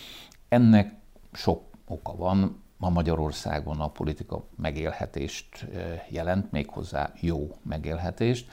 Ennek 0.49 0.95
sok 1.33 1.63
oka 1.87 2.17
van, 2.17 2.63
ma 2.79 2.89
Magyarországon 2.89 3.81
a 3.81 3.89
politika 3.89 4.45
megélhetést 4.57 5.67
jelent, 6.09 6.53
méghozzá 6.53 7.13
jó 7.21 7.57
megélhetést, 7.63 8.51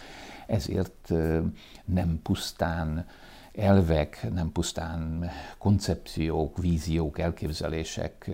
ezért 0.47 1.11
nem 1.85 2.19
pusztán 2.23 3.05
elvek, 3.53 4.27
nem 4.33 4.51
pusztán 4.51 5.29
koncepciók, 5.57 6.57
víziók, 6.57 7.19
elképzelések 7.19 8.29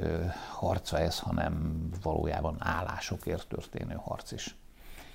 harca 0.49 0.99
ez, 0.99 1.19
hanem 1.19 1.83
valójában 2.01 2.55
állásokért 2.59 3.47
történő 3.47 3.95
harc 4.03 4.31
is. 4.31 4.55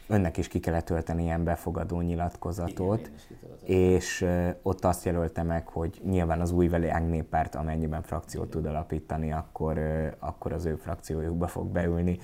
Önnek 0.09 0.37
is 0.37 0.49
ki 0.49 0.61
kellett 0.61 0.85
tölteni 0.85 1.23
ilyen 1.23 1.45
befogadó 1.45 2.01
nyilatkozatot, 2.01 3.01
Igen, 3.01 3.46
és 3.67 4.27
ott 4.63 4.85
azt 4.85 5.05
jelölte 5.05 5.43
meg, 5.43 5.69
hogy 5.69 6.01
nyilván 6.05 6.41
az 6.41 6.53
új 6.53 6.69
Világ 6.69 7.09
Néppárt, 7.09 7.55
amennyiben 7.55 8.03
frakciót 8.03 8.51
tud 8.51 8.67
alapítani, 8.67 9.33
akkor, 9.33 9.81
akkor 10.19 10.53
az 10.53 10.65
ő 10.65 10.75
frakciójukba 10.75 11.47
fog 11.47 11.67
beülni, 11.67 12.19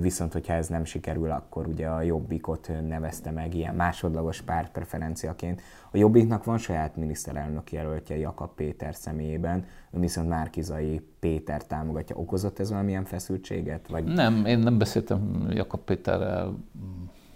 viszont 0.00 0.32
hogyha 0.32 0.52
ez 0.52 0.68
nem 0.68 0.84
sikerül, 0.84 1.30
akkor 1.30 1.66
ugye 1.66 1.86
a 1.86 2.02
Jobbikot 2.02 2.70
nevezte 2.88 3.30
meg 3.30 3.54
ilyen 3.54 3.74
másodlagos 3.74 4.42
pártpreferenciaként. 4.42 5.60
A 5.90 5.96
Jobbiknak 5.96 6.44
van 6.44 6.58
saját 6.58 6.96
miniszterelnök 6.96 7.72
jelöltje 7.72 8.16
Jakab 8.16 8.54
Péter 8.54 8.94
személyében, 8.94 9.64
viszont 9.90 10.28
Márkizai 10.28 11.00
Péter 11.20 11.64
támogatja. 11.66 12.16
Okozott 12.16 12.58
ez 12.58 12.70
valamilyen 12.70 13.04
feszültséget? 13.04 13.88
Vagy... 13.88 14.04
Nem, 14.04 14.44
én 14.44 14.58
nem 14.58 14.78
beszéltem 14.78 15.46
Jakab 15.50 15.80
Péterrel 15.80 16.56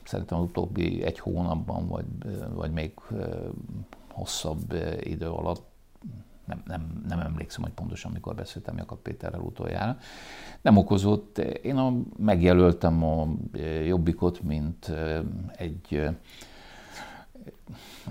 szerintem 0.07 0.39
az 0.39 0.45
utóbbi 0.45 1.03
egy 1.03 1.19
hónapban, 1.19 1.89
vagy, 1.89 2.07
vagy 2.55 2.71
még 2.71 2.93
hosszabb 4.13 4.75
idő 5.01 5.29
alatt, 5.29 5.65
nem, 6.45 6.63
nem, 6.67 7.03
nem 7.09 7.21
emlékszem, 7.21 7.63
hogy 7.63 7.73
pontosan 7.73 8.13
mikor 8.13 8.35
beszéltem 8.35 8.77
Jakab 8.77 8.99
Péterrel 8.99 9.41
utoljára, 9.41 9.99
nem 10.61 10.77
okozott. 10.77 11.39
Én 11.39 11.77
a, 11.77 11.93
megjelöltem 12.17 13.05
a 13.05 13.29
Jobbikot, 13.85 14.43
mint 14.43 14.93
egy 15.57 16.11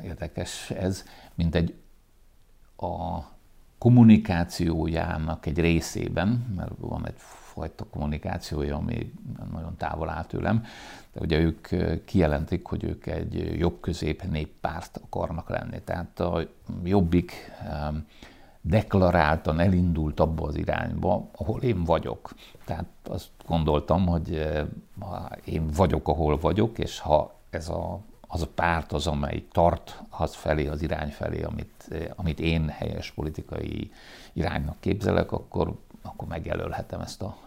érdekes 0.03 0.71
ez, 0.71 1.03
mint 1.35 1.55
egy 1.55 1.75
a 2.77 3.19
kommunikációjának 3.77 5.45
egy 5.45 5.59
részében, 5.59 6.53
mert 6.55 6.71
van 6.77 7.07
egy 7.07 7.17
fajta 7.55 7.85
kommunikációja, 7.91 8.75
ami 8.75 9.13
nagyon 9.51 9.75
távol 9.77 10.09
áll 10.09 10.25
tőlem, 10.25 10.65
de 11.13 11.19
ugye 11.19 11.39
ők 11.39 11.67
kijelentik, 12.05 12.65
hogy 12.65 12.83
ők 12.83 13.05
egy 13.05 13.59
jobb-közép 13.59 14.23
néppárt 14.23 14.99
akarnak 15.03 15.49
lenni. 15.49 15.81
Tehát 15.81 16.19
a 16.19 16.47
jobbik 16.83 17.51
deklaráltan 18.61 19.59
elindult 19.59 20.19
abba 20.19 20.47
az 20.47 20.55
irányba, 20.55 21.29
ahol 21.35 21.61
én 21.61 21.83
vagyok. 21.83 22.33
Tehát 22.65 22.85
azt 23.03 23.29
gondoltam, 23.47 24.07
hogy 24.07 24.47
én 25.45 25.67
vagyok, 25.67 26.07
ahol 26.07 26.37
vagyok, 26.37 26.79
és 26.79 26.99
ha 26.99 27.33
ez 27.49 27.69
a, 27.69 27.99
az 28.27 28.41
a 28.41 28.47
párt 28.47 28.91
az, 28.91 29.07
amely 29.07 29.45
tart 29.51 30.01
az 30.09 30.35
felé, 30.35 30.67
az 30.67 30.81
irány 30.81 31.09
felé, 31.09 31.43
amit, 31.43 31.95
amit 32.15 32.39
én 32.39 32.69
helyes 32.69 33.11
politikai 33.11 33.91
iránynak 34.33 34.75
képzelek, 34.79 35.31
akkor, 35.31 35.75
akkor 36.05 36.27
megjelölhetem 36.27 37.01
ezt 37.01 37.21
a 37.21 37.37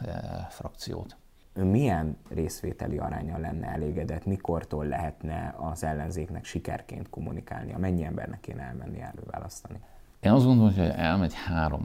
frakciót. 0.48 1.16
Ön 1.52 1.66
milyen 1.66 2.16
részvételi 2.28 2.98
aránya 2.98 3.38
lenne 3.38 3.66
elégedett? 3.66 4.26
Mikortól 4.26 4.86
lehetne 4.86 5.54
az 5.58 5.84
ellenzéknek 5.84 6.44
sikerként 6.44 7.10
kommunikálni? 7.10 7.74
Mennyi 7.78 8.04
embernek 8.04 8.40
kéne 8.40 8.62
elmenni 8.62 9.00
előválasztani? 9.00 9.80
Én 10.20 10.32
azt 10.32 10.44
gondolom, 10.44 10.74
hogy 10.74 10.88
elmegy 10.88 11.34
3 11.34 11.84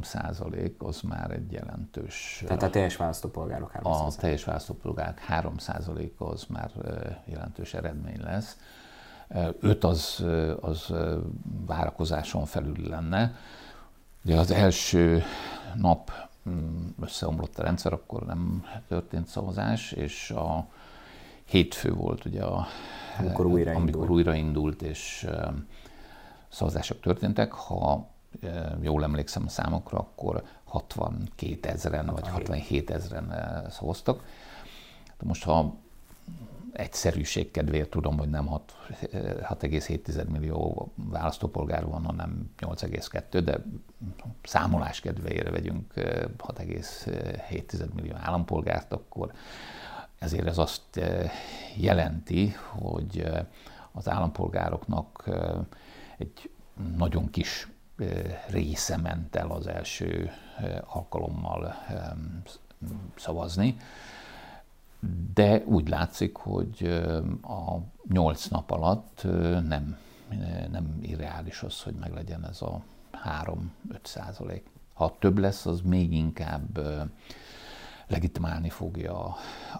az 0.77 1.01
már 1.01 1.32
egy 1.32 1.51
jelentős... 1.51 2.44
Tehát 2.46 2.63
a 2.63 2.70
teljes 2.70 2.96
választópolgárok 2.96 3.72
3 3.72 3.92
A 3.92 4.15
teljes 4.15 4.44
választópolgárok 4.44 5.20
3 5.20 5.56
az 6.18 6.46
már 6.50 6.72
jelentős 7.25 7.74
eredmény 7.74 8.22
lesz. 8.22 8.58
5 9.60 9.84
az, 9.84 10.25
az 10.62 10.94
várakozáson 11.65 12.46
felül 12.46 12.89
lenne. 12.89 13.36
Ugye 14.25 14.39
az 14.39 14.51
első 14.51 15.24
nap 15.75 16.12
összeomlott 17.02 17.58
a 17.58 17.64
rendszer, 17.64 17.94
akkor 17.94 18.26
nem 18.26 18.66
történt 18.88 19.28
szavazás, 19.28 19.92
és 19.92 20.32
a 20.32 20.68
hétfő 21.46 21.94
volt 21.94 22.26
ugye 22.26 22.44
a, 22.44 22.66
amikor 23.20 23.46
újraindult, 23.46 23.96
amikor 23.96 24.10
újraindult 24.10 24.82
és 24.82 25.28
szavazások 26.50 27.00
történtek. 27.00 27.52
Ha 27.52 28.08
jól 28.82 29.04
emlékszem 29.04 29.44
a 29.46 29.50
számokra, 29.50 29.98
akkor 29.98 30.44
62 30.64 31.70
ezeren 31.70 32.06
vagy 32.06 32.28
67 32.28 32.90
ezeren 32.90 33.34
szavaztak. 33.70 34.24
Most 35.24 35.44
ha 35.44 35.76
egyszerűség 36.74 37.51
kedvéért 37.51 37.89
tudom, 37.89 38.18
hogy 38.18 38.30
nem 38.30 38.50
6,7 38.50 40.27
millió 40.27 40.92
választópolgár 40.96 41.86
van, 41.86 42.03
hanem 42.03 42.51
8,2, 42.60 43.42
de 43.44 43.63
számolás 44.44 45.00
kedvéért 45.00 45.50
vegyünk 45.50 45.94
6,7 45.96 47.94
millió 47.94 48.13
állampolgárt, 48.15 48.94
akkor 48.94 49.32
ezért 50.20 50.48
ez 50.48 50.58
azt 50.58 51.00
jelenti, 51.75 52.53
hogy 52.70 53.27
az 53.92 54.10
állampolgároknak 54.10 55.30
egy 56.18 56.50
nagyon 56.98 57.30
kis 57.30 57.68
része 58.48 58.98
ment 58.98 59.36
el 59.36 59.51
az 59.51 59.68
első 59.68 60.32
alkalommal 60.86 61.75
szavazni, 63.15 63.77
de 65.34 65.64
úgy 65.66 65.90
látszik, 65.90 66.36
hogy 66.36 67.04
a 67.42 67.78
nyolc 68.08 68.48
nap 68.48 68.72
alatt 68.72 69.24
nem, 69.68 69.98
nem 70.72 70.98
irreális 71.02 71.64
az, 71.64 71.82
hogy 71.82 71.94
meglegyen 71.94 72.46
ez 72.46 72.62
a 72.62 72.82
3-5 73.44 73.56
százalék. 74.02 74.66
Ha 74.94 75.16
több 75.20 75.38
lesz, 75.38 75.66
az 75.66 75.82
még 75.82 76.14
inkább 76.14 76.80
legitimálni 78.08 78.70
fogja 78.70 79.36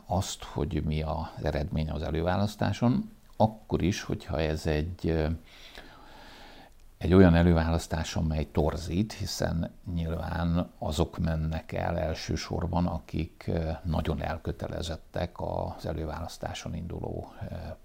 azt, 0.06 0.44
hogy 0.44 0.84
mi 0.86 1.01
az 1.01 1.44
eredmény 1.44 1.89
az 1.89 2.01
előválasztáson, 2.01 3.12
akkor 3.38 3.82
is, 3.82 4.01
hogyha 4.01 4.39
ez 4.39 4.65
egy 4.65 5.27
egy 7.03 7.13
olyan 7.13 7.36
előválasztás, 7.36 8.15
amely 8.15 8.48
torzít, 8.51 9.13
hiszen 9.13 9.72
nyilván 9.93 10.72
azok 10.79 11.17
mennek 11.17 11.72
el 11.72 12.00
elsősorban, 12.00 12.88
akik 12.88 13.51
nagyon 13.83 14.22
elkötelezettek 14.22 15.31
az 15.36 15.86
előválasztáson 15.86 16.75
induló 16.75 17.33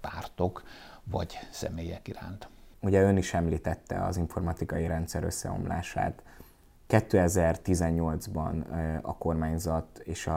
pártok 0.01 0.63
vagy 1.03 1.39
személyek 1.51 2.07
iránt. 2.07 2.49
Ugye 2.81 3.01
ön 3.01 3.17
is 3.17 3.33
említette 3.33 4.05
az 4.05 4.17
informatikai 4.17 4.87
rendszer 4.87 5.23
összeomlását. 5.23 6.23
2018-ban 6.89 8.63
a 9.01 9.17
kormányzat 9.17 9.97
és 9.97 10.29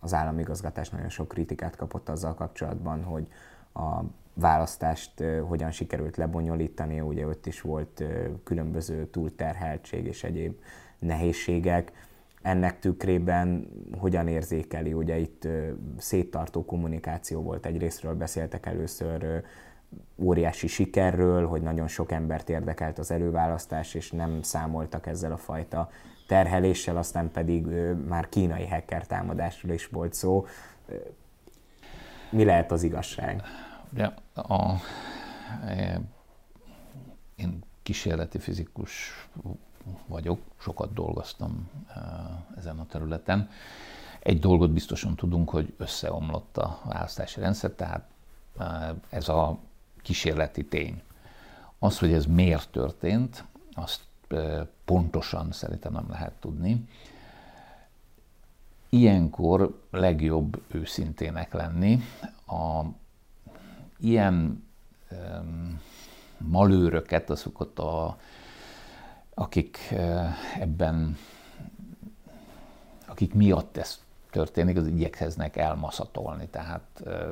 az 0.00 0.14
államigazgatás 0.14 0.88
nagyon 0.90 1.08
sok 1.08 1.28
kritikát 1.28 1.76
kapott 1.76 2.08
azzal 2.08 2.34
kapcsolatban, 2.34 3.02
hogy 3.02 3.28
a 3.74 4.00
választást 4.38 5.22
hogyan 5.48 5.70
sikerült 5.70 6.16
lebonyolítani, 6.16 7.00
ugye 7.00 7.26
ott 7.26 7.46
is 7.46 7.60
volt 7.60 8.04
különböző 8.44 9.06
túlterheltség 9.06 10.06
és 10.06 10.24
egyéb 10.24 10.58
nehézségek. 10.98 11.92
Ennek 12.42 12.78
tükrében 12.78 13.68
hogyan 13.98 14.28
érzékeli, 14.28 14.92
ugye 14.92 15.18
itt 15.18 15.48
széttartó 15.98 16.64
kommunikáció 16.64 17.42
volt, 17.42 17.66
egyrésztről 17.66 18.14
beszéltek 18.14 18.66
először 18.66 19.42
óriási 20.16 20.66
sikerről, 20.66 21.46
hogy 21.46 21.62
nagyon 21.62 21.88
sok 21.88 22.12
embert 22.12 22.48
érdekelt 22.48 22.98
az 22.98 23.10
előválasztás, 23.10 23.94
és 23.94 24.10
nem 24.10 24.42
számoltak 24.42 25.06
ezzel 25.06 25.32
a 25.32 25.36
fajta 25.36 25.88
terheléssel, 26.26 26.96
aztán 26.96 27.30
pedig 27.30 27.66
már 28.08 28.28
kínai 28.28 28.66
hacker 28.66 29.06
támadásról 29.06 29.72
is 29.72 29.86
volt 29.86 30.14
szó. 30.14 30.46
Mi 32.30 32.44
lehet 32.44 32.72
az 32.72 32.82
igazság? 32.82 33.42
Ja, 33.94 34.14
a, 34.34 34.80
e, 35.66 36.00
én 37.36 37.62
kísérleti 37.82 38.38
fizikus 38.38 39.12
vagyok, 40.06 40.40
sokat 40.58 40.92
dolgoztam 40.92 41.68
e, 41.94 42.00
ezen 42.56 42.78
a 42.78 42.86
területen. 42.86 43.50
Egy 44.20 44.38
dolgot 44.38 44.70
biztosan 44.70 45.16
tudunk, 45.16 45.50
hogy 45.50 45.74
összeomlott 45.76 46.56
a 46.56 46.80
választási 46.84 47.40
rendszer, 47.40 47.70
tehát 47.70 48.08
e, 48.58 48.94
ez 49.08 49.28
a 49.28 49.58
kísérleti 50.02 50.64
tény. 50.64 51.02
Az, 51.78 51.98
hogy 51.98 52.12
ez 52.12 52.26
miért 52.26 52.70
történt, 52.70 53.44
azt 53.72 54.04
pontosan 54.84 55.52
szerintem 55.52 55.92
nem 55.92 56.06
lehet 56.08 56.32
tudni. 56.40 56.88
Ilyenkor 58.88 59.82
legjobb 59.90 60.62
őszintének 60.68 61.52
lenni. 61.52 62.00
A 62.46 62.82
ilyen 63.98 64.64
um, 65.10 65.80
malőröket, 66.38 67.30
azokat 67.30 67.78
a, 67.78 68.16
akik 69.34 69.78
uh, 69.92 70.60
ebben, 70.60 71.18
akik 73.06 73.34
miatt 73.34 73.76
ez 73.76 74.00
történik, 74.30 74.76
az 74.76 74.86
igyekeznek 74.86 75.56
elmaszatolni. 75.56 76.48
Tehát 76.48 77.02
uh, 77.04 77.28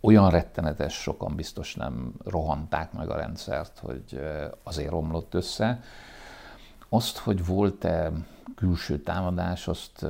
olyan 0.00 0.30
rettenetes 0.30 0.94
sokan 0.94 1.34
biztos 1.34 1.74
nem 1.74 2.12
rohanták 2.24 2.92
meg 2.92 3.10
a 3.10 3.16
rendszert, 3.16 3.78
hogy 3.78 4.04
uh, 4.12 4.44
azért 4.62 4.90
romlott 4.90 5.34
össze. 5.34 5.82
Azt, 6.88 7.18
hogy 7.18 7.46
volt-e 7.46 8.12
külső 8.54 9.00
támadás, 9.00 9.68
azt 9.68 10.06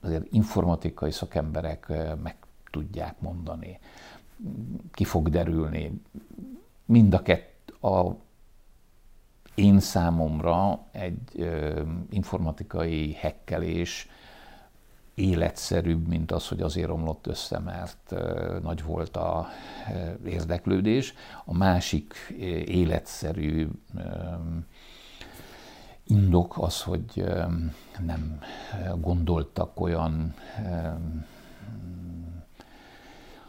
azért 0.00 0.24
informatikai 0.30 1.10
szakemberek 1.10 1.88
meg 2.22 2.36
tudják 2.70 3.20
mondani 3.20 3.78
ki 4.92 5.04
fog 5.04 5.28
derülni. 5.28 6.00
Mind 6.84 7.14
a 7.14 7.22
kett, 7.22 7.70
a 7.80 8.16
én 9.54 9.80
számomra 9.80 10.86
egy 10.92 11.30
ö, 11.34 11.82
informatikai 12.10 13.12
hekkelés 13.12 14.08
életszerűbb, 15.14 16.06
mint 16.06 16.32
az, 16.32 16.48
hogy 16.48 16.60
azért 16.60 16.88
romlott 16.88 17.26
össze, 17.26 17.58
mert 17.58 18.12
ö, 18.12 18.58
nagy 18.62 18.82
volt 18.82 19.16
a 19.16 19.48
ö, 19.92 20.28
érdeklődés. 20.28 21.14
A 21.44 21.56
másik 21.56 22.14
ö, 22.30 22.42
életszerű 22.56 23.68
ö, 23.96 24.00
indok 26.06 26.58
az, 26.58 26.82
hogy 26.82 27.04
ö, 27.14 27.44
nem 28.04 28.40
gondoltak 29.00 29.80
olyan 29.80 30.34
ö, 30.64 30.88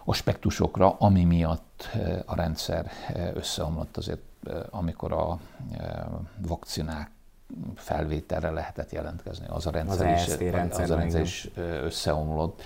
aspektusokra, 0.05 0.95
ami 0.99 1.23
miatt 1.23 1.89
eh, 1.93 2.19
a 2.25 2.35
rendszer 2.35 2.91
eh, 3.07 3.35
összeomlott 3.35 3.97
azért, 3.97 4.21
eh, 4.47 4.59
amikor 4.69 5.11
a 5.11 5.39
vakcinák 6.37 7.09
felvételre 7.75 8.49
lehetett 8.49 8.91
jelentkezni. 8.91 9.45
Az 9.47 9.65
a 9.65 9.71
rendszer, 9.71 10.13
az 10.13 10.29
is, 10.29 10.37
rendszer, 10.37 10.83
az 10.83 10.89
a 10.89 10.95
rendszer 10.95 11.21
is 11.21 11.49
összeomlott. 11.83 12.61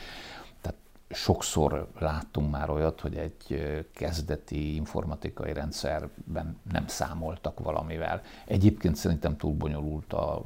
Tehát 0.62 0.78
sokszor 1.10 1.88
láttunk 2.00 2.52
már 2.52 2.70
olyat, 2.70 3.02
hogy 3.02 3.16
egy 3.16 3.62
kezdeti 3.94 4.76
informatikai 4.76 5.54
rendszerben 5.54 6.60
nem 6.72 6.88
számoltak 6.88 7.60
valamivel. 7.60 8.22
Egyébként 8.46 8.96
szerintem 8.96 9.38
túl 9.38 9.54
bonyolult 9.54 10.14
a 10.14 10.42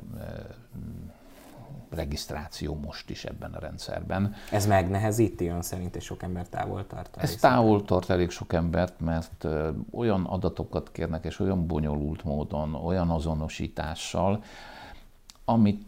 regisztráció 1.93 2.75
most 2.75 3.09
is 3.09 3.25
ebben 3.25 3.53
a 3.53 3.59
rendszerben. 3.59 4.35
Ez 4.51 4.65
megnehezíti 4.65 5.47
ön 5.47 5.61
szerint, 5.61 5.95
és 5.95 6.03
sok 6.03 6.23
ember 6.23 6.47
távol 6.47 6.87
tart? 6.87 7.17
Ez 7.17 7.35
távol 7.35 7.85
tart 7.85 8.09
elég 8.09 8.29
sok 8.29 8.53
embert, 8.53 8.99
mert 8.99 9.47
olyan 9.91 10.25
adatokat 10.25 10.91
kérnek, 10.91 11.25
és 11.25 11.39
olyan 11.39 11.67
bonyolult 11.67 12.23
módon, 12.23 12.73
olyan 12.73 13.09
azonosítással, 13.09 14.43
amit 15.45 15.85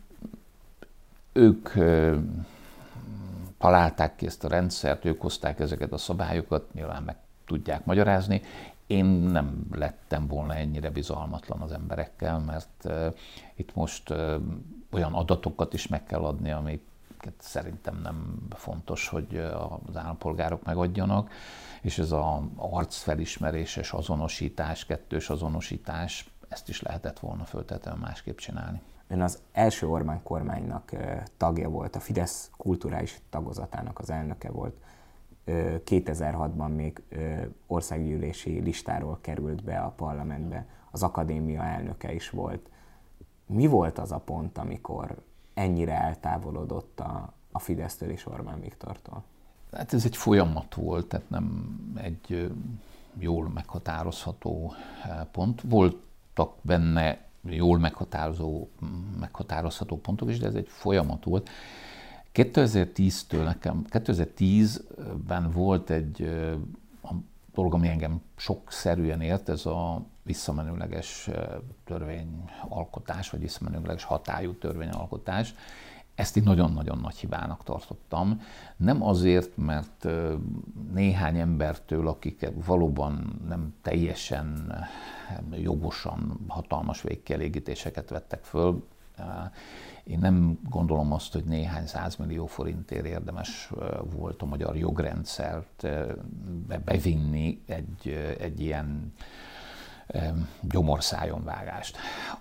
ők 1.33 1.69
találták 3.57 4.15
ki 4.15 4.25
ezt 4.25 4.43
a 4.43 4.47
rendszert, 4.47 5.05
ők 5.05 5.21
hozták 5.21 5.59
ezeket 5.59 5.91
a 5.91 5.97
szabályokat, 5.97 6.73
nyilván 6.73 7.03
meg 7.03 7.15
tudják 7.45 7.85
magyarázni. 7.85 8.41
Én 8.87 9.05
nem 9.05 9.67
lettem 9.71 10.27
volna 10.27 10.55
ennyire 10.55 10.89
bizalmatlan 10.89 11.61
az 11.61 11.71
emberekkel, 11.71 12.39
mert 12.39 12.89
itt 13.55 13.75
most 13.75 14.09
olyan 14.91 15.13
adatokat 15.13 15.73
is 15.73 15.87
meg 15.87 16.03
kell 16.03 16.23
adni, 16.23 16.51
amiket 16.51 17.33
szerintem 17.37 17.99
nem 18.03 18.47
fontos, 18.49 19.07
hogy 19.07 19.35
az 19.87 19.97
állampolgárok 19.97 20.63
megadjanak, 20.63 21.31
és 21.81 21.97
ez 21.97 22.11
a 22.11 22.43
arcfelismeréses 22.55 23.93
azonosítás, 23.93 24.85
kettős 24.85 25.29
azonosítás, 25.29 26.29
ezt 26.47 26.69
is 26.69 26.81
lehetett 26.81 27.19
volna 27.19 27.43
föltétlenül 27.43 27.99
másképp 27.99 28.37
csinálni. 28.37 28.81
Ön 29.07 29.21
az 29.21 29.39
első 29.51 29.87
Orbán 29.87 30.23
kormánynak 30.23 30.91
tagja 31.37 31.69
volt, 31.69 31.95
a 31.95 31.99
Fidesz 31.99 32.49
kulturális 32.57 33.21
tagozatának 33.29 33.99
az 33.99 34.09
elnöke 34.09 34.51
volt. 34.51 34.75
2006-ban 35.45 36.75
még 36.75 37.01
országgyűlési 37.67 38.59
listáról 38.59 39.17
került 39.21 39.63
be 39.63 39.77
a 39.77 39.89
parlamentbe, 39.89 40.65
az 40.91 41.03
akadémia 41.03 41.63
elnöke 41.63 42.13
is 42.13 42.29
volt. 42.29 42.69
Mi 43.45 43.67
volt 43.67 43.97
az 43.97 44.11
a 44.11 44.19
pont, 44.19 44.57
amikor 44.57 45.15
ennyire 45.53 46.01
eltávolodott 46.01 46.99
a, 46.99 47.33
a 47.51 47.59
Fidesztől 47.59 48.09
és 48.09 48.25
Orbán 48.25 48.61
Viktortól? 48.61 49.23
Hát 49.71 49.93
ez 49.93 50.05
egy 50.05 50.17
folyamat 50.17 50.75
volt, 50.75 51.07
tehát 51.07 51.29
nem 51.29 51.75
egy 51.95 52.51
jól 53.19 53.49
meghatározható 53.49 54.73
pont. 55.31 55.61
Voltak 55.61 56.53
benne 56.61 57.25
jól 57.41 57.79
meghatározó, 57.79 58.67
meghatározható 59.19 59.97
pontok 59.97 60.29
is, 60.29 60.39
de 60.39 60.47
ez 60.47 60.55
egy 60.55 60.67
folyamat 60.67 61.23
volt. 61.23 61.49
2010-től 62.35 63.43
nekem, 63.43 63.85
2010-ben 63.89 65.51
volt 65.51 65.89
egy 65.89 66.21
a 67.03 67.11
dolog, 67.53 67.73
ami 67.73 67.87
engem 67.87 68.21
sokszerűen 68.35 69.21
ért, 69.21 69.49
ez 69.49 69.65
a 69.65 70.05
visszamenőleges 70.23 71.29
törvényalkotás, 71.83 73.29
vagy 73.29 73.39
visszamenőleges 73.39 74.03
hatályú 74.03 74.53
törvényalkotás. 74.53 75.55
Ezt 76.15 76.37
én 76.37 76.43
nagyon-nagyon 76.43 76.97
nagy 76.97 77.15
hibának 77.15 77.63
tartottam. 77.63 78.41
Nem 78.77 79.03
azért, 79.03 79.57
mert 79.57 80.07
néhány 80.93 81.37
embertől, 81.37 82.07
akik 82.07 82.51
valóban 82.65 83.41
nem 83.47 83.73
teljesen 83.81 84.75
jogosan 85.51 86.39
hatalmas 86.47 87.01
végkielégítéseket 87.01 88.09
vettek 88.09 88.43
föl, 88.43 88.83
én 90.03 90.19
nem 90.19 90.59
gondolom 90.69 91.11
azt, 91.11 91.33
hogy 91.33 91.43
néhány 91.43 91.87
százmillió 91.87 92.45
forintért 92.45 93.05
érdemes 93.05 93.71
volt 94.15 94.41
a 94.41 94.45
magyar 94.45 94.77
jogrendszert 94.77 95.87
bevinni 96.85 97.61
egy, 97.67 98.35
egy 98.39 98.59
ilyen 98.59 99.13
gyomorszájon 100.61 101.43
vágást. 101.43 101.97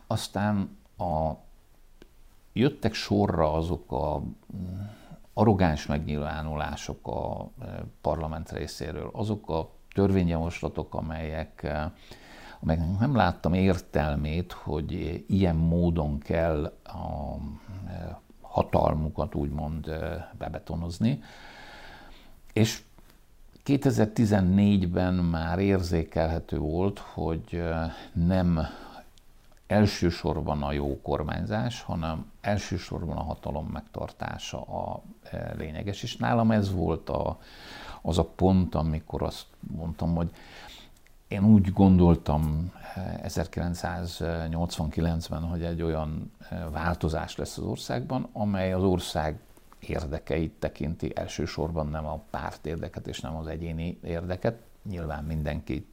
Aztán 0.06 0.76
a, 0.98 1.30
jöttek 2.52 2.94
sorra 2.94 3.52
azok 3.52 3.92
a 3.92 4.18
mm, 4.18 4.80
arrogáns 5.32 5.86
megnyilvánulások 5.86 7.06
a 7.08 7.50
parlament 8.00 8.52
részéről, 8.52 9.10
azok 9.12 9.50
a 9.50 9.70
törvényjavaslatok, 9.92 10.94
amelyek 10.94 11.66
amelyeknek 12.64 12.98
nem 12.98 13.14
láttam 13.14 13.54
értelmét, 13.54 14.52
hogy 14.52 15.24
ilyen 15.28 15.56
módon 15.56 16.18
kell 16.18 16.72
a 16.84 17.36
e, 17.88 18.20
hatalmukat 18.40 19.34
úgymond 19.34 19.88
e, 19.88 20.32
bebetonozni. 20.38 21.22
És 22.52 22.82
2014-ben 23.66 25.14
már 25.14 25.58
érzékelhető 25.58 26.58
volt, 26.58 26.98
hogy 26.98 27.54
e, 27.54 27.92
nem 28.12 28.66
elsősorban 29.66 30.62
a 30.62 30.72
jó 30.72 31.00
kormányzás, 31.02 31.82
hanem 31.82 32.30
elsősorban 32.40 33.16
a 33.16 33.22
hatalom 33.22 33.66
megtartása 33.66 34.60
a 34.60 35.02
lényeges. 35.56 36.02
És 36.02 36.16
nálam 36.16 36.50
ez 36.50 36.72
volt 36.72 37.08
a, 37.08 37.38
az 38.02 38.18
a 38.18 38.24
pont, 38.24 38.74
amikor 38.74 39.22
azt 39.22 39.46
mondtam, 39.76 40.14
hogy 40.14 40.30
én 41.34 41.44
úgy 41.44 41.72
gondoltam 41.72 42.72
1989-ben, 43.22 45.42
eh, 45.42 45.50
hogy 45.50 45.64
egy 45.64 45.82
olyan 45.82 46.32
eh, 46.38 46.58
változás 46.72 47.36
lesz 47.36 47.58
az 47.58 47.64
országban, 47.64 48.28
amely 48.32 48.72
az 48.72 48.82
ország 48.82 49.38
érdekeit 49.80 50.52
tekinti, 50.52 51.12
elsősorban 51.14 51.86
nem 51.86 52.06
a 52.06 52.22
párt 52.30 52.66
érdeket 52.66 53.06
és 53.06 53.20
nem 53.20 53.36
az 53.36 53.46
egyéni 53.46 53.98
érdeket. 54.02 54.58
Nyilván 54.82 55.24
mindenki 55.24 55.86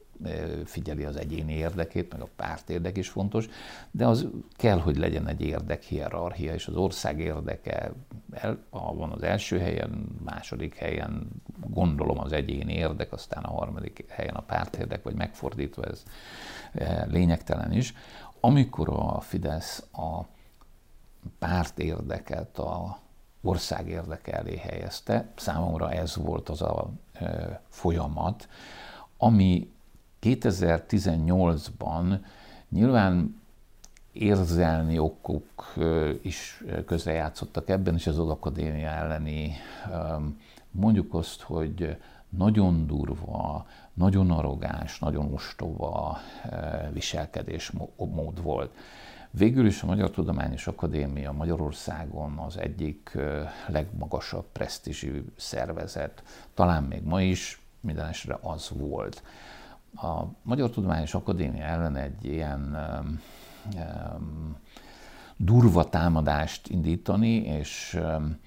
figyeli 0.65 1.03
az 1.03 1.15
egyéni 1.15 1.53
érdekét, 1.53 2.11
meg 2.11 2.21
a 2.21 2.29
párt 2.35 2.69
érdek 2.69 2.97
is 2.97 3.09
fontos, 3.09 3.49
de 3.91 4.07
az 4.07 4.27
kell, 4.55 4.79
hogy 4.79 4.97
legyen 4.97 5.27
egy 5.27 5.41
érdekhierarchia, 5.41 6.53
és 6.53 6.67
az 6.67 6.75
ország 6.75 7.19
érdeke 7.19 7.91
el, 8.31 8.57
van 8.69 9.11
az 9.11 9.23
első 9.23 9.59
helyen, 9.59 10.07
második 10.23 10.75
helyen 10.75 11.27
gondolom 11.67 12.19
az 12.19 12.31
egyéni 12.31 12.73
érdek, 12.73 13.11
aztán 13.11 13.43
a 13.43 13.51
harmadik 13.51 14.05
helyen 14.09 14.35
a 14.35 14.41
párt 14.41 14.75
érdek, 14.75 15.03
vagy 15.03 15.15
megfordítva 15.15 15.83
ez 15.83 16.03
lényegtelen 17.07 17.71
is. 17.71 17.93
Amikor 18.39 18.89
a 18.89 19.19
Fidesz 19.19 19.83
a 19.91 20.21
párt 21.39 21.79
érdeket 21.79 22.57
a 22.57 22.99
ország 23.41 23.87
érdeke 23.87 24.31
elé 24.31 24.57
helyezte, 24.57 25.31
számomra 25.35 25.91
ez 25.91 26.15
volt 26.15 26.49
az 26.49 26.61
a 26.61 26.89
folyamat, 27.69 28.47
ami 29.17 29.71
2018-ban 30.21 32.19
nyilván 32.69 33.41
érzelmi 34.11 34.99
okok 34.99 35.73
is 36.21 36.63
közrejátszottak 36.85 37.69
ebben, 37.69 37.95
és 37.95 38.07
az 38.07 38.19
akadémia 38.19 38.89
elleni 38.89 39.53
mondjuk 40.71 41.13
azt, 41.13 41.41
hogy 41.41 41.97
nagyon 42.29 42.87
durva, 42.87 43.65
nagyon 43.93 44.31
arrogáns, 44.31 44.99
nagyon 44.99 45.33
ostoba 45.33 46.17
viselkedés 46.93 47.71
mód 47.97 48.41
volt. 48.41 48.75
Végül 49.31 49.65
is 49.65 49.81
a 49.81 49.85
Magyar 49.85 50.11
Tudományos 50.11 50.67
Akadémia 50.67 51.31
Magyarországon 51.31 52.37
az 52.37 52.57
egyik 52.57 53.17
legmagasabb 53.67 54.45
presztízsű 54.51 55.25
szervezet, 55.35 56.23
talán 56.53 56.83
még 56.83 57.03
ma 57.03 57.21
is, 57.21 57.61
minden 57.81 58.07
esetre 58.07 58.37
az 58.41 58.71
volt 58.73 59.23
a 59.95 60.23
Magyar 60.41 60.69
Tudományos 60.69 61.13
Akadémia 61.13 61.63
ellen 61.63 61.95
egy 61.95 62.25
ilyen 62.25 62.77
um, 62.99 63.21
um, 63.75 64.55
durva 65.37 65.89
támadást 65.89 66.67
indítani, 66.67 67.35
és 67.35 67.99
um, 68.01 68.39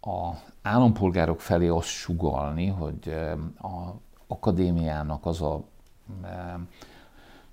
a 0.00 0.34
állampolgárok 0.62 1.40
felé 1.40 1.68
azt 1.68 1.88
sugalni, 1.88 2.66
hogy 2.66 3.06
um, 3.06 3.54
a 3.72 4.02
akadémiának 4.26 5.26
az 5.26 5.42
a 5.42 5.64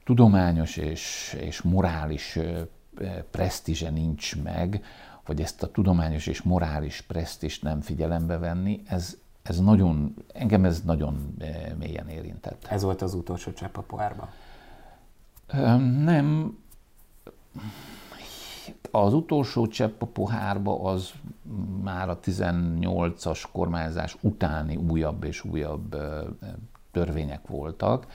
tudományos 0.03 0.77
és, 0.77 1.35
és 1.39 1.61
morális 1.61 2.39
presztízse 3.31 3.89
nincs 3.89 4.43
meg, 4.43 4.83
vagy 5.25 5.41
ezt 5.41 5.63
a 5.63 5.71
tudományos 5.71 6.27
és 6.27 6.41
morális 6.41 7.01
presztist 7.01 7.63
nem 7.63 7.81
figyelembe 7.81 8.37
venni, 8.37 8.81
ez, 8.85 9.17
ez 9.43 9.59
nagyon, 9.59 10.15
engem 10.33 10.65
ez 10.65 10.81
nagyon 10.81 11.35
eh, 11.39 11.71
mélyen 11.77 12.07
érintett. 12.07 12.65
Ez 12.69 12.83
volt 12.83 13.01
az 13.01 13.13
utolsó 13.13 13.51
csepp 13.51 13.77
a 13.77 13.81
pohárban? 13.81 14.29
Nem. 16.03 16.57
Az 18.91 19.13
utolsó 19.13 19.67
csepp 19.67 20.01
a 20.01 20.05
pohárba 20.05 20.81
az 20.83 21.11
már 21.83 22.09
a 22.09 22.19
18-as 22.19 23.43
kormányzás 23.51 24.17
utáni 24.21 24.75
újabb 24.75 25.23
és 25.23 25.43
újabb 25.43 25.95
törvények 26.91 27.47
voltak. 27.47 28.07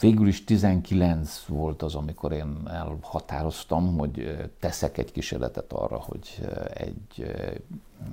Végül 0.00 0.26
is 0.26 0.44
19 0.44 1.44
volt 1.44 1.82
az, 1.82 1.94
amikor 1.94 2.32
én 2.32 2.56
elhatároztam, 2.66 3.98
hogy 3.98 4.36
teszek 4.60 4.98
egy 4.98 5.12
kísérletet 5.12 5.72
arra, 5.72 5.96
hogy 5.96 6.48
egy 6.74 7.34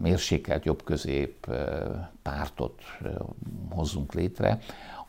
mérsékelt 0.01 0.65
jobb-közép 0.65 1.47
pártot 2.21 2.81
hozzunk 3.69 4.13
létre, 4.13 4.59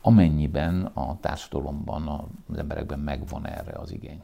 amennyiben 0.01 0.85
a 0.85 1.19
társadalomban, 1.19 2.07
az 2.47 2.57
emberekben 2.57 2.99
megvan 2.99 3.47
erre 3.47 3.71
az 3.71 3.91
igény. 3.91 4.21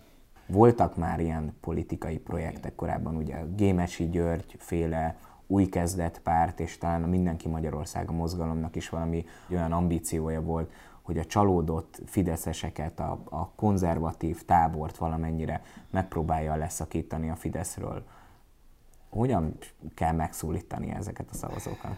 Voltak 0.48 0.98
már 0.98 1.20
ilyen 1.20 1.54
politikai 1.62 2.18
projektek 2.18 2.76
korábban, 2.76 3.16
ugye 3.16 3.44
Gémesi 3.56 4.10
György 4.10 4.56
féle 4.58 5.16
új 5.48 5.66
kezdet 5.66 6.20
párt, 6.24 6.60
és 6.60 6.78
talán 6.78 7.04
a 7.04 7.08
Mindenki 7.08 7.48
Magyarország 7.48 8.10
a 8.10 8.14
mozgalomnak 8.14 8.76
is 8.76 8.90
valami 8.90 9.26
olyan 9.52 9.72
ambíciója 9.72 10.42
volt, 10.42 10.72
hogy 11.02 11.18
a 11.18 11.26
csalódott 11.26 12.00
fideszeseket, 12.06 13.00
a, 13.00 13.20
a 13.30 13.50
konzervatív 13.56 14.46
tábort 14.46 14.98
valamennyire 14.98 15.62
megpróbálja 15.90 16.56
leszakítani 16.56 17.30
a 17.30 17.36
Fideszről. 17.36 18.04
Hogyan 19.10 19.58
kell 19.94 20.14
megszólítani 20.14 20.92
ezeket 20.92 21.30
a 21.32 21.36
szavazókat? 21.36 21.96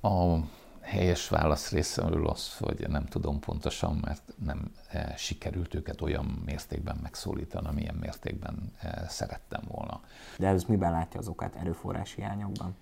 A 0.00 0.36
helyes 0.80 1.28
válasz 1.28 1.70
részemről 1.70 2.26
az, 2.26 2.58
hogy 2.58 2.88
nem 2.88 3.06
tudom 3.06 3.40
pontosan, 3.40 3.98
mert 4.04 4.22
nem 4.44 4.72
e, 4.88 5.14
sikerült 5.16 5.74
őket 5.74 6.00
olyan 6.00 6.42
mértékben 6.44 6.98
megszólítani, 7.02 7.66
amilyen 7.66 7.94
mértékben 7.94 8.72
e, 8.80 9.04
szerettem 9.08 9.62
volna. 9.68 10.00
De 10.38 10.46
ez 10.46 10.64
miben 10.64 10.92
látja 10.92 11.20
az 11.20 11.28
okát 11.28 11.54
erőforrás 11.54 12.14
hiányokban? 12.14 12.76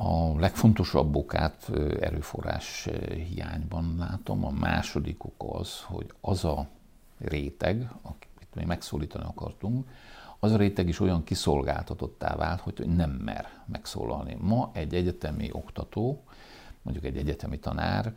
A 0.00 0.38
legfontosabb 0.38 1.16
okát 1.16 1.70
erőforrás 2.00 2.88
hiányban 3.28 3.94
látom. 3.98 4.44
A 4.44 4.50
második 4.50 5.24
ok 5.24 5.60
az, 5.60 5.82
hogy 5.82 6.12
az 6.20 6.44
a 6.44 6.66
réteg, 7.18 7.90
akit 8.02 8.54
mi 8.54 8.64
megszólítani 8.64 9.24
akartunk, 9.24 9.88
az 10.38 10.52
a 10.52 10.56
réteg 10.56 10.88
is 10.88 11.00
olyan 11.00 11.24
kiszolgáltatottá 11.24 12.36
vált, 12.36 12.60
hogy 12.60 12.88
nem 12.96 13.10
mer 13.10 13.48
megszólalni. 13.66 14.36
Ma 14.40 14.70
egy 14.72 14.94
egyetemi 14.94 15.48
oktató, 15.52 16.22
mondjuk 16.82 17.04
egy 17.04 17.16
egyetemi 17.16 17.58
tanár 17.58 18.16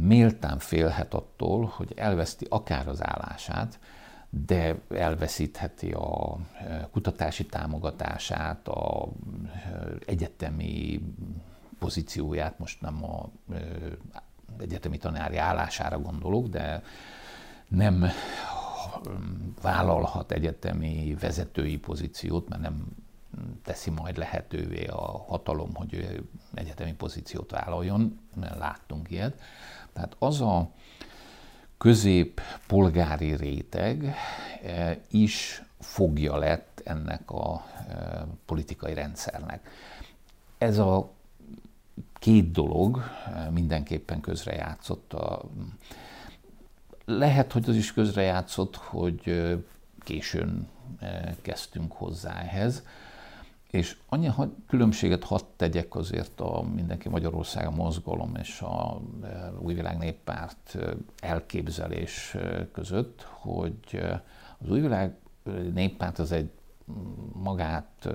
méltán 0.00 0.58
félhet 0.58 1.14
attól, 1.14 1.72
hogy 1.76 1.92
elveszti 1.96 2.46
akár 2.48 2.88
az 2.88 3.04
állását, 3.04 3.78
de 4.30 4.80
elveszítheti 4.88 5.92
a 5.92 6.38
kutatási 6.90 7.46
támogatását, 7.46 8.68
a 8.68 9.08
egyetemi 10.06 11.00
pozícióját, 11.78 12.58
most 12.58 12.80
nem 12.80 13.04
a 13.04 13.28
egyetemi 14.58 14.96
tanári 14.96 15.36
állására 15.36 15.98
gondolok, 15.98 16.46
de 16.46 16.82
nem 17.68 18.06
vállalhat 19.62 20.32
egyetemi 20.32 21.16
vezetői 21.20 21.78
pozíciót, 21.78 22.48
mert 22.48 22.62
nem 22.62 22.86
teszi 23.62 23.90
majd 23.90 24.16
lehetővé 24.16 24.86
a 24.86 25.24
hatalom, 25.28 25.74
hogy 25.74 25.94
ő 25.94 26.28
egyetemi 26.54 26.94
pozíciót 26.94 27.50
vállaljon, 27.50 28.20
mert 28.34 28.58
láttunk 28.58 29.10
ilyet. 29.10 29.40
Tehát 29.92 30.16
az 30.18 30.40
a 30.40 30.70
közép 31.78 32.40
polgári 32.66 33.36
réteg 33.36 34.14
e, 34.64 34.98
is 35.10 35.62
fogja 35.80 36.36
lett 36.36 36.80
ennek 36.84 37.30
a 37.30 37.64
e, 37.88 38.26
politikai 38.46 38.94
rendszernek. 38.94 39.70
Ez 40.58 40.78
a 40.78 41.10
két 42.18 42.50
dolog 42.50 43.02
e, 43.26 43.50
mindenképpen 43.50 44.20
közrejátszott. 44.20 45.12
A, 45.12 45.42
lehet, 47.04 47.52
hogy 47.52 47.68
az 47.68 47.76
is 47.76 47.92
közrejátszott, 47.92 48.76
hogy 48.76 49.42
későn 50.00 50.68
kezdtünk 51.42 51.92
hozzá 51.92 52.40
ehhez, 52.40 52.82
és 53.70 53.96
annyi 54.08 54.30
különbséget 54.66 55.24
hadd 55.24 55.42
tegyek 55.56 55.94
azért 55.94 56.40
a 56.40 56.62
Mindenki 56.74 57.08
Magyarország 57.08 57.66
a 57.66 57.70
mozgalom 57.70 58.34
és 58.34 58.60
a 58.60 59.00
e, 59.22 59.52
Új 59.60 59.74
Világ 59.74 59.98
Néppárt 59.98 60.74
e, 60.74 60.96
elképzelés 61.20 62.34
e, 62.34 62.68
között, 62.72 63.22
hogy 63.22 64.00
az 64.58 64.70
Új 64.70 64.80
Világ 64.80 65.16
Néppárt 65.72 66.18
az 66.18 66.32
egy 66.32 66.50
magát 67.32 68.08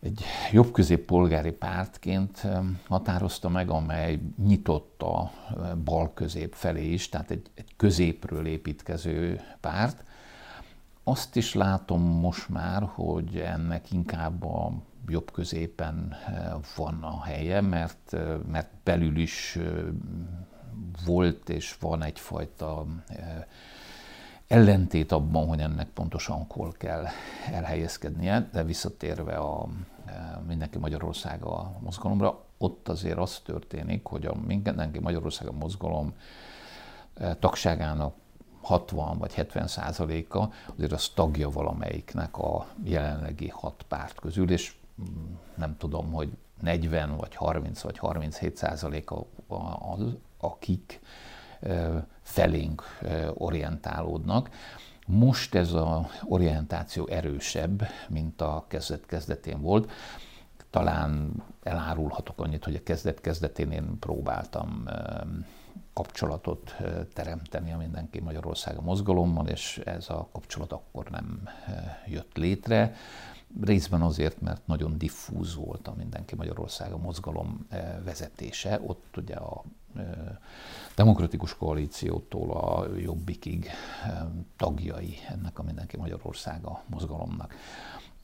egy 0.00 0.24
jobb 0.52 0.80
polgári 1.06 1.52
pártként 1.52 2.46
határozta 2.88 3.48
meg, 3.48 3.70
amely 3.70 4.20
nyitott 4.46 5.02
a 5.02 5.30
bal 5.84 6.12
közép 6.14 6.54
felé 6.54 6.92
is, 6.92 7.08
tehát 7.08 7.30
egy, 7.30 7.50
egy 7.54 7.76
középről 7.76 8.46
építkező 8.46 9.40
párt, 9.60 10.04
azt 11.04 11.36
is 11.36 11.54
látom 11.54 12.02
most 12.02 12.48
már, 12.48 12.82
hogy 12.94 13.36
ennek 13.36 13.92
inkább 13.92 14.44
a 14.44 14.72
jobb 15.08 15.30
középen 15.30 16.16
eh, 16.26 16.52
van 16.76 17.02
a 17.02 17.22
helye, 17.22 17.60
mert, 17.60 18.12
eh, 18.12 18.38
mert 18.50 18.68
belül 18.84 19.16
is 19.16 19.56
eh, 19.56 19.64
volt 21.04 21.48
és 21.48 21.76
van 21.80 22.02
egyfajta 22.02 22.86
ellentét 24.46 25.12
abban, 25.12 25.48
hogy 25.48 25.60
ennek 25.60 25.88
pontosan 25.88 26.46
hol 26.48 26.72
kell 26.72 27.04
elhelyezkednie, 27.52 28.48
de 28.52 28.64
visszatérve 28.64 29.36
a 29.36 29.68
Mindenki 30.46 30.78
Magyarország 30.78 31.44
a 31.44 31.72
mozgalomra, 31.80 32.44
ott 32.58 32.88
azért 32.88 33.18
az 33.18 33.40
történik, 33.44 34.06
hogy 34.06 34.26
a 34.26 34.34
Mindenki 34.46 34.98
Magyarország 34.98 35.48
a 35.48 35.52
mozgalom 35.52 36.14
tagságának 37.38 38.14
60 38.64 39.18
vagy 39.18 39.34
70 39.34 39.66
százaléka 39.66 40.50
azért 40.76 40.92
az 40.92 41.08
tagja 41.08 41.50
valamelyiknek 41.50 42.38
a 42.38 42.66
jelenlegi 42.84 43.48
hat 43.48 43.84
párt 43.88 44.20
közül, 44.20 44.50
és 44.50 44.74
mm, 45.00 45.34
nem 45.54 45.76
tudom, 45.76 46.12
hogy 46.12 46.36
40 46.60 47.16
vagy 47.16 47.34
30 47.34 47.80
vagy 47.80 47.98
37 47.98 48.56
százaléka 48.56 49.26
az, 49.96 50.16
akik 50.38 51.00
felénk 52.22 52.82
orientálódnak. 53.34 54.50
Most 55.06 55.54
ez 55.54 55.72
az 55.72 55.98
orientáció 56.24 57.06
erősebb, 57.06 57.82
mint 58.08 58.40
a 58.40 58.64
kezdet-kezdetén 58.68 59.60
volt. 59.60 59.90
Talán 60.70 61.42
elárulhatok 61.62 62.40
annyit, 62.40 62.64
hogy 62.64 62.74
a 62.74 62.82
kezdet-kezdetén 62.82 63.70
én 63.70 63.98
próbáltam 63.98 64.84
kapcsolatot 65.94 66.76
teremteni 67.12 67.72
a 67.72 67.76
Mindenki 67.76 68.20
Magyarország 68.20 68.82
mozgalommal, 68.82 69.46
és 69.46 69.78
ez 69.84 70.10
a 70.10 70.28
kapcsolat 70.32 70.72
akkor 70.72 71.10
nem 71.10 71.48
jött 72.06 72.36
létre. 72.36 72.94
Részben 73.62 74.02
azért, 74.02 74.40
mert 74.40 74.66
nagyon 74.66 74.98
diffúz 74.98 75.54
volt 75.54 75.88
a 75.88 75.94
Mindenki 75.96 76.34
Magyarország 76.34 77.00
mozgalom 77.00 77.66
vezetése. 78.04 78.80
Ott 78.86 79.16
ugye 79.16 79.34
a 79.34 79.64
demokratikus 80.94 81.56
koalíciótól 81.56 82.50
a 82.50 82.96
jobbikig 82.96 83.70
tagjai 84.56 85.16
ennek 85.28 85.58
a 85.58 85.62
Mindenki 85.62 85.96
Magyarország 85.96 86.64
a 86.64 86.82
mozgalomnak. 86.86 87.54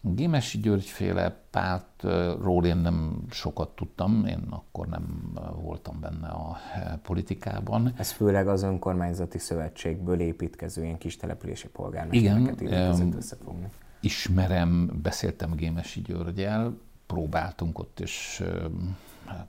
Gémesi 0.02 0.58
György 0.58 0.84
féle 0.84 1.44
pártról 1.50 2.66
én 2.66 2.76
nem 2.76 3.24
sokat 3.30 3.68
tudtam, 3.68 4.26
én 4.26 4.46
akkor 4.50 4.86
nem 4.86 5.32
voltam 5.62 6.00
benne 6.00 6.28
a 6.28 6.56
politikában. 7.02 7.92
Ez 7.96 8.10
főleg 8.10 8.48
az 8.48 8.62
önkormányzati 8.62 9.38
szövetségből 9.38 10.20
építkező 10.20 10.84
ilyen 10.84 10.98
kis 10.98 11.16
települési 11.16 11.68
polgármestereket 11.68 12.60
Igen, 12.60 13.12
összefogni. 13.16 13.68
Ismerem, 14.00 14.90
beszéltem 15.02 15.54
Gémesi 15.54 16.00
Györgyel, 16.00 16.76
próbáltunk 17.06 17.78
ott 17.78 18.00
is 18.00 18.42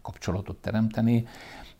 kapcsolatot 0.01 0.57
teremteni. 0.57 1.27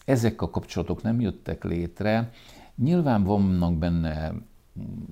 Ezek 0.06 0.42
a 0.42 0.50
kapcsolatok 0.50 1.02
nem 1.02 1.20
jöttek 1.20 1.64
létre. 1.64 2.32
Nyilván 2.76 3.24
vannak 3.24 3.78
benne 3.78 4.34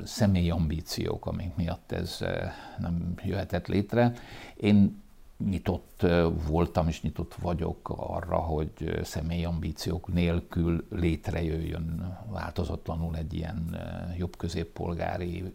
személyi 0.03 0.49
ambíciók, 0.49 1.25
amik 1.25 1.55
miatt 1.55 1.91
ez 1.91 2.17
eh, 2.19 2.51
nem 2.77 3.13
jöhetett 3.23 3.67
létre. 3.67 4.13
Én 4.55 5.01
nyitott 5.49 6.03
eh, 6.03 6.25
voltam 6.47 6.87
és 6.87 7.01
nyitott 7.01 7.33
vagyok 7.33 7.89
arra, 7.95 8.37
hogy 8.37 8.71
eh, 8.79 9.03
személyi 9.03 9.45
ambíciók 9.45 10.13
nélkül 10.13 10.87
létrejöjjön 10.89 12.17
változatlanul 12.29 13.15
egy 13.15 13.33
ilyen 13.33 13.77
jobb 14.17 14.37
középpolgári 14.37 15.53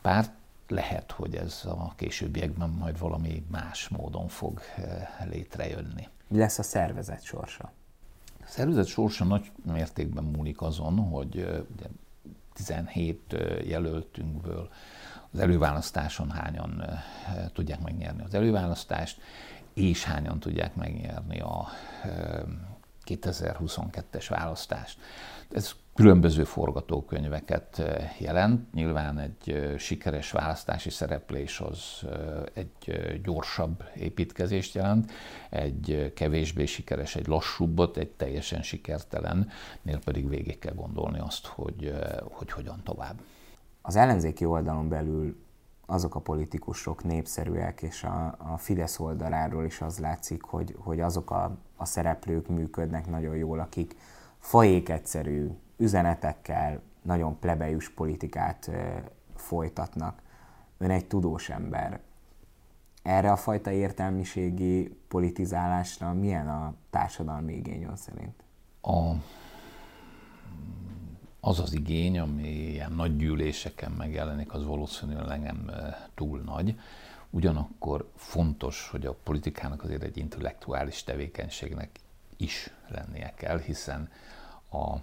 párt. 0.00 0.30
Lehet, 0.68 1.12
hogy 1.12 1.34
ez 1.34 1.62
a 1.64 1.92
későbbiekben 1.96 2.70
majd 2.70 2.98
valami 2.98 3.44
más 3.50 3.88
módon 3.88 4.28
fog 4.28 4.60
létrejönni. 5.30 6.08
Mi 6.28 6.38
lesz 6.38 6.58
a 6.58 6.62
szervezet 6.62 7.22
sorsa? 7.22 7.72
A 8.40 8.46
szervezet 8.46 8.86
sorsa 8.86 9.24
nagy 9.24 9.50
mértékben 9.64 10.24
múlik 10.24 10.62
azon, 10.62 10.98
hogy 10.98 11.36
ugye 11.76 11.86
17 12.56 13.36
jelöltünkből 13.64 14.68
az 15.32 15.38
előválasztáson 15.38 16.30
hányan 16.30 16.84
tudják 17.52 17.80
megnyerni 17.80 18.22
az 18.22 18.34
előválasztást, 18.34 19.20
és 19.74 20.04
hányan 20.04 20.40
tudják 20.40 20.74
megnyerni 20.74 21.40
a 21.40 21.68
2022-es 23.06 24.26
választást. 24.28 24.98
Ez 25.50 25.72
különböző 25.94 26.44
forgatókönyveket 26.44 27.82
jelent. 28.18 28.72
Nyilván 28.72 29.18
egy 29.18 29.74
sikeres 29.78 30.30
választási 30.30 30.90
szereplés 30.90 31.60
az 31.60 32.06
egy 32.52 33.20
gyorsabb 33.22 33.84
építkezést 33.94 34.74
jelent, 34.74 35.10
egy 35.50 36.12
kevésbé 36.14 36.64
sikeres, 36.64 37.16
egy 37.16 37.26
lassúbbot, 37.26 37.96
egy 37.96 38.10
teljesen 38.10 38.62
sikertelen, 38.62 39.48
nél 39.82 39.98
pedig 40.04 40.28
végig 40.28 40.58
kell 40.58 40.74
gondolni 40.74 41.18
azt, 41.18 41.46
hogy, 41.46 41.94
hogy 42.30 42.50
hogyan 42.50 42.80
tovább. 42.84 43.20
Az 43.82 43.96
ellenzéki 43.96 44.44
oldalon 44.44 44.88
belül 44.88 45.36
azok 45.86 46.14
a 46.14 46.20
politikusok 46.20 47.04
népszerűek, 47.04 47.82
és 47.82 48.04
a, 48.04 48.36
a 48.38 48.56
Fidesz 48.56 48.98
oldaláról 48.98 49.64
is 49.64 49.80
az 49.80 49.98
látszik, 49.98 50.42
hogy, 50.42 50.76
hogy 50.78 51.00
azok 51.00 51.30
a, 51.30 51.56
a 51.76 51.84
szereplők 51.84 52.48
működnek 52.48 53.06
nagyon 53.06 53.36
jól, 53.36 53.60
akik 53.60 53.96
fajék 54.46 54.88
egyszerű 54.88 55.50
üzenetekkel, 55.76 56.80
nagyon 57.02 57.38
plebejus 57.38 57.90
politikát 57.90 58.70
folytatnak. 59.34 60.22
Ön 60.78 60.90
egy 60.90 61.06
tudós 61.06 61.48
ember. 61.48 62.00
erre 63.02 63.32
a 63.32 63.36
fajta 63.36 63.70
értelmiségi 63.70 64.96
politizálásra 65.08 66.12
milyen 66.12 66.48
a 66.48 66.74
társadalmi 66.90 67.54
igény 67.54 67.88
szerint? 67.94 68.44
A, 68.80 69.12
az 71.40 71.60
az 71.60 71.72
igény, 71.74 72.18
ami 72.18 72.48
ilyen 72.48 72.92
nagy 72.92 73.16
gyűléseken 73.16 73.92
megjelenik, 73.92 74.52
az 74.52 74.64
valószínűleg 74.64 75.40
nem 75.40 75.70
túl 76.14 76.40
nagy. 76.40 76.78
Ugyanakkor 77.30 78.10
fontos, 78.16 78.88
hogy 78.88 79.06
a 79.06 79.14
politikának 79.22 79.82
azért 79.82 80.02
egy 80.02 80.16
intellektuális 80.16 81.04
tevékenységnek 81.04 81.90
is 82.36 82.70
lennie 82.88 83.34
kell, 83.36 83.58
hiszen 83.58 84.08
a 84.70 84.96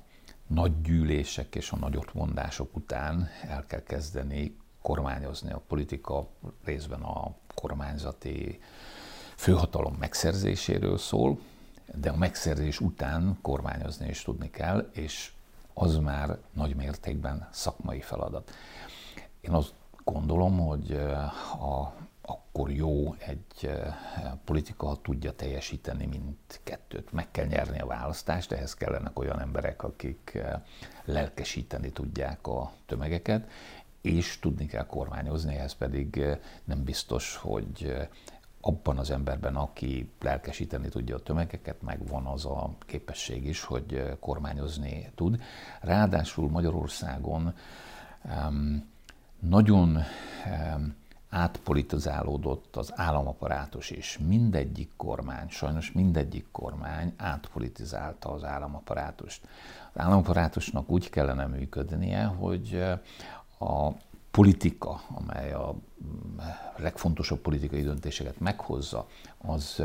nagy 0.47 0.81
gyűlések 0.81 1.55
és 1.55 1.71
a 1.71 1.75
nagy 1.75 1.99
mondások 2.13 2.75
után 2.75 3.29
el 3.47 3.65
kell 3.65 3.83
kezdeni 3.83 4.57
kormányozni 4.81 5.51
a 5.51 5.61
politika, 5.67 6.27
részben 6.63 7.01
a 7.01 7.35
kormányzati 7.55 8.59
főhatalom 9.35 9.95
megszerzéséről 9.99 10.97
szól, 10.97 11.39
de 11.95 12.09
a 12.09 12.15
megszerzés 12.15 12.79
után 12.79 13.37
kormányozni 13.41 14.09
is 14.09 14.21
tudni 14.21 14.49
kell, 14.49 14.89
és 14.93 15.31
az 15.73 15.97
már 15.97 16.37
nagy 16.53 16.75
mértékben 16.75 17.47
szakmai 17.51 18.01
feladat. 18.01 18.51
Én 19.41 19.51
azt 19.51 19.73
gondolom, 20.03 20.59
hogy 20.59 20.91
a, 21.59 21.93
akkor 22.25 22.71
jó 22.71 23.13
egy 23.13 23.71
politika, 24.45 24.87
ha 24.87 25.01
tudja 25.01 25.31
teljesíteni 25.31 26.05
mindkettőt. 26.05 27.11
Meg 27.11 27.31
kell 27.31 27.45
nyerni 27.45 27.79
a 27.79 27.85
választást, 27.85 28.51
ehhez 28.51 28.73
kellenek 28.73 29.19
olyan 29.19 29.39
emberek, 29.39 29.83
akik 29.83 30.37
lelkesíteni 31.05 31.91
tudják 31.91 32.47
a 32.47 32.71
tömegeket, 32.85 33.49
és 34.01 34.39
tudni 34.39 34.65
kell 34.65 34.85
kormányozni, 34.85 35.55
ehhez 35.55 35.73
pedig 35.73 36.23
nem 36.63 36.83
biztos, 36.83 37.35
hogy 37.35 37.95
abban 38.61 38.97
az 38.97 39.09
emberben, 39.09 39.55
aki 39.55 40.11
lelkesíteni 40.21 40.89
tudja 40.89 41.15
a 41.15 41.23
tömegeket, 41.23 41.81
megvan 41.81 42.25
az 42.25 42.45
a 42.45 42.75
képesség 42.79 43.45
is, 43.45 43.63
hogy 43.63 44.17
kormányozni 44.19 45.11
tud. 45.15 45.41
Ráadásul 45.81 46.49
Magyarországon 46.49 47.53
um, 48.23 48.91
nagyon 49.39 49.97
um, 50.45 50.95
átpolitizálódott 51.33 52.75
az 52.75 52.91
államaparátus 52.95 53.89
is. 53.89 54.19
Mindegyik 54.27 54.91
kormány, 54.97 55.49
sajnos 55.49 55.91
mindegyik 55.91 56.45
kormány 56.51 57.13
átpolitizálta 57.17 58.31
az 58.31 58.43
államaparátust. 58.43 59.47
Az 59.93 60.01
államaparátusnak 60.01 60.89
úgy 60.89 61.09
kellene 61.09 61.45
működnie, 61.45 62.23
hogy 62.25 62.83
a 63.59 63.89
politika, 64.31 65.01
amely 65.07 65.53
a 65.53 65.75
legfontosabb 66.75 67.39
politikai 67.39 67.81
döntéseket 67.81 68.39
meghozza, 68.39 69.07
az 69.37 69.83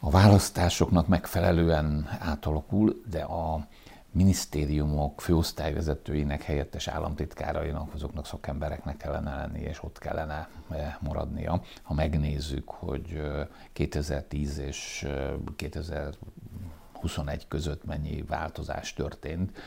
a 0.00 0.10
választásoknak 0.10 1.06
megfelelően 1.06 2.08
átalakul, 2.18 3.02
de 3.10 3.22
a 3.22 3.66
minisztériumok 4.12 5.20
főosztályvezetőinek, 5.20 6.42
helyettes 6.42 6.88
államtitkárainak, 6.88 7.94
azoknak 7.94 8.26
szakembereknek 8.26 8.96
kellene 8.96 9.36
lenni, 9.36 9.60
és 9.60 9.82
ott 9.82 9.98
kellene 9.98 10.48
maradnia. 11.00 11.62
Ha 11.82 11.94
megnézzük, 11.94 12.68
hogy 12.68 13.20
2010 13.72 14.58
és 14.58 15.08
2021 15.56 17.48
között 17.48 17.84
mennyi 17.84 18.22
változás 18.22 18.92
történt, 18.92 19.58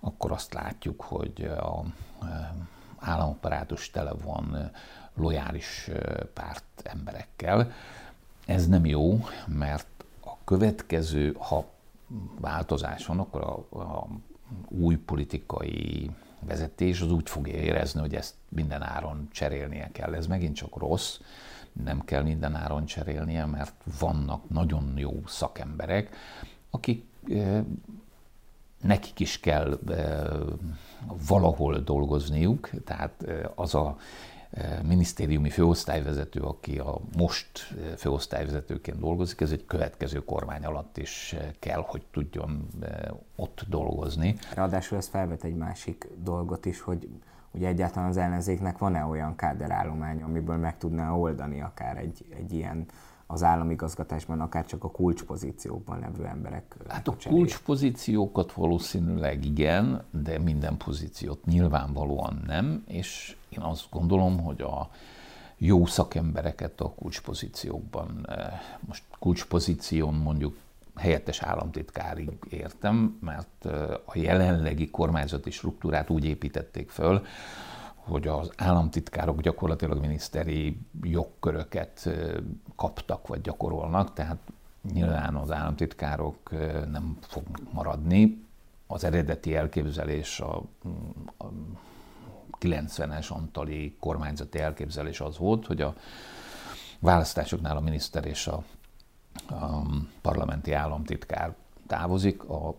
akkor 0.00 0.32
azt 0.32 0.54
látjuk, 0.54 1.02
hogy 1.02 1.44
a 1.44 1.82
államaparátus 2.98 3.90
tele 3.90 4.12
van 4.12 4.70
lojális 5.14 5.90
párt 6.34 6.64
emberekkel. 6.82 7.72
Ez 8.46 8.66
nem 8.66 8.86
jó, 8.86 9.24
mert 9.46 9.86
a 10.20 10.44
következő, 10.44 11.36
ha 11.38 11.66
változás 12.40 13.06
van, 13.06 13.18
akkor 13.18 13.42
a, 13.42 13.78
a 13.80 14.08
új 14.68 14.96
politikai 14.96 16.10
vezetés 16.40 17.00
az 17.00 17.12
úgy 17.12 17.28
fogja 17.28 17.54
érezni, 17.54 18.00
hogy 18.00 18.14
ezt 18.14 18.34
minden 18.48 18.82
áron 18.82 19.28
cserélnie 19.32 19.90
kell. 19.92 20.14
Ez 20.14 20.26
megint 20.26 20.54
csak 20.54 20.76
rossz, 20.76 21.18
nem 21.72 22.04
kell 22.04 22.22
minden 22.22 22.54
áron 22.54 22.84
cserélnie, 22.84 23.46
mert 23.46 23.74
vannak 23.98 24.48
nagyon 24.48 24.92
jó 24.96 25.22
szakemberek, 25.26 26.16
akik 26.70 27.04
nekik 28.80 29.20
is 29.20 29.40
kell 29.40 29.78
valahol 31.28 31.78
dolgozniuk, 31.78 32.70
tehát 32.84 33.24
az 33.54 33.74
a 33.74 33.96
minisztériumi 34.82 35.50
főosztályvezető, 35.50 36.40
aki 36.40 36.78
a 36.78 37.00
most 37.16 37.74
főosztályvezetőként 37.96 38.98
dolgozik, 38.98 39.40
ez 39.40 39.50
egy 39.50 39.66
következő 39.66 40.24
kormány 40.24 40.64
alatt 40.64 40.96
is 40.96 41.36
kell, 41.58 41.84
hogy 41.86 42.02
tudjon 42.12 42.68
ott 43.36 43.64
dolgozni. 43.68 44.36
Ráadásul 44.54 44.98
ez 44.98 45.06
felvet 45.06 45.44
egy 45.44 45.54
másik 45.54 46.08
dolgot 46.22 46.66
is, 46.66 46.80
hogy 46.80 47.08
ugye 47.50 47.68
egyáltalán 47.68 48.08
az 48.08 48.16
ellenzéknek 48.16 48.78
van-e 48.78 49.04
olyan 49.04 49.36
káderállomány, 49.36 50.22
amiből 50.22 50.56
meg 50.56 50.78
tudná 50.78 51.12
oldani 51.12 51.60
akár 51.60 51.96
egy, 51.96 52.24
egy 52.36 52.52
ilyen 52.52 52.86
az 53.30 53.42
államigazgatásban, 53.42 54.40
akár 54.40 54.66
csak 54.66 54.84
a 54.84 54.90
kulcspozíciókban 54.90 55.98
levő 55.98 56.24
emberek. 56.24 56.76
Hát 56.88 57.08
a 57.08 57.16
kulcspozíciókat 57.28 58.52
valószínűleg 58.52 59.44
igen, 59.44 60.02
de 60.10 60.38
minden 60.38 60.76
pozíciót 60.76 61.44
nyilvánvalóan 61.44 62.42
nem, 62.46 62.84
és 62.86 63.36
én 63.48 63.60
azt 63.60 63.86
gondolom, 63.90 64.40
hogy 64.40 64.60
a 64.62 64.90
jó 65.56 65.86
szakembereket 65.86 66.80
a 66.80 66.90
kulcspozíciókban, 66.90 68.26
most 68.80 69.02
kulcspozíción 69.18 70.14
mondjuk 70.14 70.56
helyettes 70.96 71.42
államtitkárig 71.42 72.30
értem, 72.50 73.18
mert 73.20 73.64
a 74.04 74.12
jelenlegi 74.18 74.90
kormányzati 74.90 75.50
struktúrát 75.50 76.10
úgy 76.10 76.24
építették 76.24 76.90
föl, 76.90 77.24
hogy 78.08 78.26
az 78.26 78.50
államtitkárok 78.56 79.40
gyakorlatilag 79.40 80.00
miniszteri 80.00 80.80
jogköröket 81.02 82.08
kaptak 82.76 83.26
vagy 83.26 83.40
gyakorolnak, 83.40 84.12
tehát 84.12 84.38
nyilván 84.92 85.34
az 85.34 85.50
államtitkárok 85.50 86.50
nem 86.90 87.18
fog 87.20 87.44
maradni. 87.72 88.46
Az 88.86 89.04
eredeti 89.04 89.56
elképzelés 89.56 90.40
a, 90.40 90.56
a 91.38 91.46
90-es 92.60 93.28
antali 93.28 93.96
kormányzati 94.00 94.58
elképzelés 94.58 95.20
az 95.20 95.38
volt, 95.38 95.66
hogy 95.66 95.80
a 95.80 95.94
választásoknál 96.98 97.76
a 97.76 97.80
miniszter 97.80 98.26
és 98.26 98.46
a, 98.46 98.62
a 99.48 99.82
parlamenti 100.20 100.72
államtitkár 100.72 101.54
távozik, 101.86 102.48
a 102.48 102.74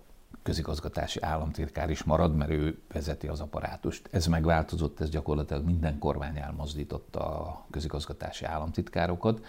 közigazgatási 0.49 1.21
államtitkár 1.21 1.89
is 1.89 2.03
marad, 2.03 2.35
mert 2.35 2.51
ő 2.51 2.79
vezeti 2.93 3.27
az 3.27 3.39
apparátust. 3.39 4.09
Ez 4.11 4.25
megváltozott, 4.25 4.99
ez 4.99 5.09
gyakorlatilag 5.09 5.65
minden 5.65 5.99
kormány 5.99 6.37
elmozdította 6.37 7.19
a 7.19 7.65
közigazgatási 7.71 8.45
államtitkárokat, 8.45 9.45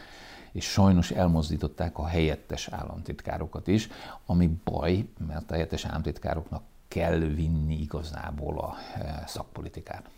és 0.52 0.64
sajnos 0.64 1.10
elmozdították 1.10 1.98
a 1.98 2.06
helyettes 2.06 2.68
államtitkárokat 2.68 3.66
is, 3.66 3.88
ami 4.26 4.60
baj, 4.64 5.06
mert 5.26 5.50
a 5.50 5.52
helyettes 5.52 5.84
államtitkároknak 5.84 6.62
kell 6.88 7.18
vinni 7.18 7.80
igazából 7.80 8.58
a 8.58 8.74
e, 8.94 9.24
szakpolitikát. 9.26 10.10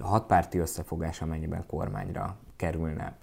A 0.00 0.06
hatpárti 0.06 0.58
összefogás 0.58 1.20
amennyiben 1.20 1.66
kormányra 1.66 2.36
kerülne, 2.56 3.16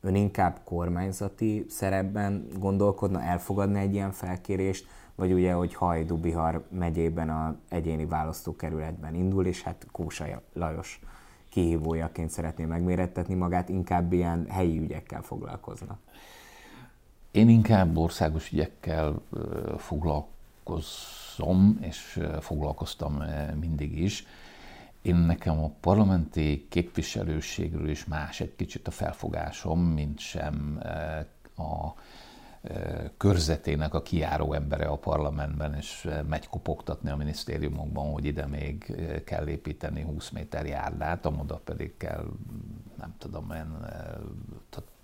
ön 0.00 0.14
inkább 0.14 0.60
kormányzati 0.64 1.66
szerepben 1.68 2.48
gondolkodna, 2.58 3.22
elfogadna 3.22 3.78
egy 3.78 3.94
ilyen 3.94 4.12
felkérést, 4.12 4.86
vagy 5.14 5.32
ugye, 5.32 5.52
hogy 5.52 5.74
Hajdú-Bihar 5.74 6.66
megyében 6.70 7.30
a 7.30 7.56
egyéni 7.68 8.06
választókerületben 8.06 9.14
indul, 9.14 9.46
és 9.46 9.62
hát 9.62 9.86
Kósa 9.92 10.42
Lajos 10.52 11.00
kihívójaként 11.48 12.30
szeretné 12.30 12.64
megmérettetni 12.64 13.34
magát, 13.34 13.68
inkább 13.68 14.12
ilyen 14.12 14.46
helyi 14.48 14.78
ügyekkel 14.78 15.22
foglalkozna. 15.22 15.98
Én 17.30 17.48
inkább 17.48 17.96
országos 17.96 18.52
ügyekkel 18.52 19.22
foglalkozom, 19.76 21.78
és 21.80 22.20
foglalkoztam 22.40 23.22
mindig 23.60 23.98
is. 23.98 24.26
Én 25.02 25.16
nekem 25.16 25.62
a 25.62 25.70
parlamenti 25.80 26.66
képviselőségről 26.68 27.88
is 27.88 28.04
más 28.04 28.40
egy 28.40 28.56
kicsit 28.56 28.88
a 28.88 28.90
felfogásom, 28.90 29.80
mint 29.80 30.18
sem 30.18 30.80
a 31.56 31.88
körzetének 33.16 33.94
a 33.94 34.02
kiáró 34.02 34.52
embere 34.52 34.86
a 34.86 34.96
parlamentben, 34.96 35.74
és 35.74 36.08
megy 36.28 36.46
kopogtatni 36.46 37.10
a 37.10 37.16
minisztériumokban, 37.16 38.12
hogy 38.12 38.24
ide 38.24 38.46
még 38.46 38.94
kell 39.24 39.46
építeni 39.46 40.02
20 40.02 40.30
méter 40.30 40.66
járdát, 40.66 41.26
amoda 41.26 41.60
pedig 41.64 41.96
kell, 41.96 42.26
nem 42.98 43.14
tudom 43.18 43.50
én, 43.50 43.86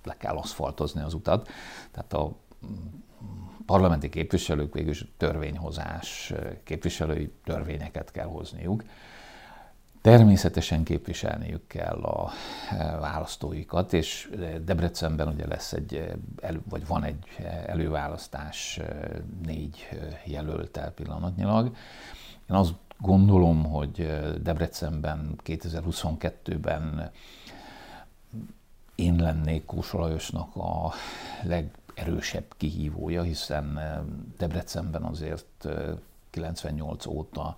le 0.05 0.17
kell 0.17 0.37
aszfaltozni 0.37 1.03
az 1.03 1.15
utat. 1.15 1.49
Tehát 1.91 2.13
a 2.13 2.37
parlamenti 3.67 4.09
képviselők 4.09 4.75
végül 4.75 4.95
törvényhozás, 5.17 6.33
képviselői 6.65 7.33
törvényeket 7.45 8.11
kell 8.11 8.27
hozniuk. 8.27 8.85
Természetesen 10.03 10.85
képviselniük 10.85 11.67
kell 11.67 12.03
a 12.03 12.31
választóikat, 13.01 13.93
és 13.93 14.31
Debrecenben 14.65 15.29
ugye 15.29 15.47
lesz 15.47 15.73
egy, 15.73 16.13
vagy 16.69 16.87
van 16.87 17.05
egy 17.05 17.25
előválasztás 17.67 18.81
négy 19.45 19.89
jelöltel 20.25 20.91
pillanatnyilag. 20.91 21.67
Én 22.51 22.57
azt 22.57 22.75
gondolom, 22.99 23.65
hogy 23.65 23.97
Debrecenben 24.43 25.39
2022-ben 25.45 27.11
én 28.95 29.17
lennék 29.17 29.65
Kósa 29.65 29.99
Lajosnak 29.99 30.57
a 30.57 30.93
legerősebb 31.43 32.55
kihívója, 32.57 33.23
hiszen 33.23 33.79
Debrecenben 34.39 35.03
azért 35.03 35.69
98 36.31 37.07
óta 37.07 37.57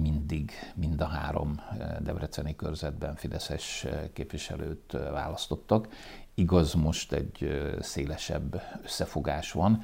mindig 0.00 0.52
mind 0.74 1.00
a 1.00 1.06
három 1.06 1.60
debreceni 2.00 2.56
körzetben 2.56 3.14
fideszes 3.14 3.86
képviselőt 4.12 4.92
választottak. 4.92 5.88
Igaz, 6.34 6.74
most 6.74 7.12
egy 7.12 7.60
szélesebb 7.80 8.62
összefogás 8.82 9.52
van, 9.52 9.82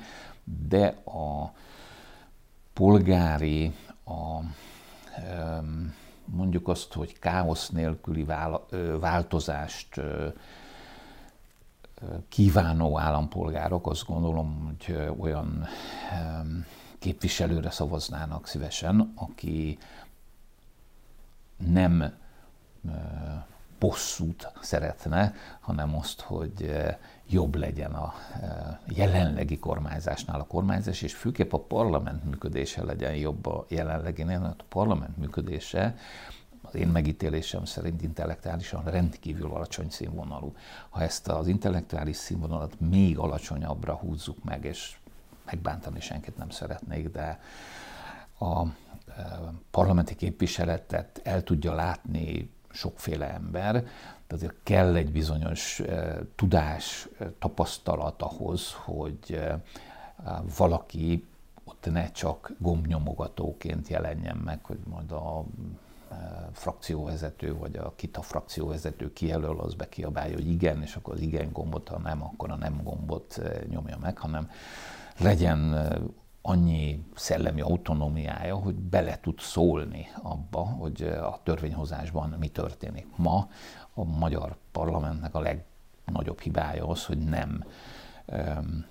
de 0.69 0.87
a 1.05 1.53
polgári, 2.73 3.75
a 4.05 4.41
mondjuk 6.25 6.69
azt, 6.69 6.93
hogy 6.93 7.19
káosz 7.19 7.69
nélküli 7.69 8.27
változást 9.01 10.01
kívánó 12.29 12.99
állampolgárok, 12.99 13.87
azt 13.87 14.07
gondolom, 14.07 14.65
hogy 14.67 14.97
olyan 15.19 15.67
képviselőre 17.03 17.71
szavaznának 17.71 18.47
szívesen, 18.47 19.13
aki 19.15 19.79
nem 21.57 22.15
bosszút 23.79 24.53
szeretne, 24.61 25.35
hanem 25.61 25.97
azt, 25.97 26.21
hogy 26.21 26.73
jobb 27.29 27.55
legyen 27.55 27.93
a 27.93 28.15
jelenlegi 28.87 29.59
kormányzásnál 29.59 30.41
a 30.41 30.47
kormányzás, 30.47 31.03
és 31.03 31.15
főképp 31.15 31.53
a 31.53 31.61
parlament 31.61 32.25
működése 32.25 32.85
legyen 32.85 33.15
jobb 33.15 33.47
a 33.47 33.65
jelenleginél, 33.69 34.39
mert 34.39 34.61
a 34.61 34.65
parlament 34.69 35.17
működése 35.17 35.97
az 36.63 36.75
én 36.75 36.89
megítélésem 36.89 37.65
szerint 37.65 38.03
intellektuálisan 38.03 38.85
rendkívül 38.85 39.51
alacsony 39.51 39.91
színvonalú. 39.91 40.55
Ha 40.89 41.03
ezt 41.03 41.29
az 41.29 41.47
intellektuális 41.47 42.17
színvonalat 42.17 42.81
még 42.81 43.19
alacsonyabbra 43.19 43.95
húzzuk 43.95 44.45
meg, 44.45 44.65
és 44.65 44.97
megbántani 45.45 46.01
senkit 46.01 46.37
nem 46.37 46.51
szeretnék, 46.51 47.09
de 47.11 47.41
a 48.39 48.63
parlamenti 49.71 50.15
képviseletet 50.15 51.21
el 51.25 51.43
tudja 51.43 51.75
látni 51.75 52.51
sokféle 52.71 53.33
ember, 53.33 53.73
de 54.27 54.35
azért 54.35 54.55
kell 54.63 54.95
egy 54.95 55.13
bizonyos 55.13 55.83
tudás, 56.35 57.09
tapasztalat 57.39 58.23
ahhoz, 58.23 58.73
hogy 58.73 59.43
valaki 60.57 61.27
ott 61.65 61.89
ne 61.91 62.11
csak 62.11 62.53
gombnyomogatóként 62.59 63.89
jelenjen 63.89 64.37
meg, 64.37 64.65
hogy 64.65 64.79
majd 64.89 65.13
a 65.13 65.45
frakcióvezető, 66.53 67.55
vagy 67.55 67.77
a 67.77 67.93
kita 67.97 68.23
frakcióvezető 68.23 69.13
kijelöl, 69.13 69.61
az 69.61 69.75
bekiabálja, 69.75 70.35
hogy 70.35 70.51
igen, 70.51 70.83
és 70.83 70.95
akkor 70.95 71.15
az 71.15 71.21
igen 71.21 71.53
gombot, 71.53 71.89
ha 71.89 71.99
nem, 71.99 72.23
akkor 72.23 72.51
a 72.51 72.57
nem 72.57 72.81
gombot 72.83 73.41
nyomja 73.69 73.99
meg, 73.99 74.19
hanem 74.19 74.51
legyen 75.19 75.89
annyi 76.43 77.05
szellemi 77.15 77.61
autonómiája, 77.61 78.55
hogy 78.55 78.75
bele 78.75 79.21
tud 79.21 79.41
szólni 79.41 80.07
abba, 80.23 80.61
hogy 80.61 81.03
a 81.03 81.41
törvényhozásban 81.43 82.35
mi 82.39 82.49
történik. 82.49 83.07
Ma 83.17 83.49
a 83.95 84.05
magyar 84.05 84.57
parlamentnek 84.73 85.35
a 85.35 85.41
legnagyobb 85.41 86.41
hibája 86.41 86.87
az, 86.87 87.05
hogy 87.05 87.19
nem 87.19 87.65
um, 88.27 88.85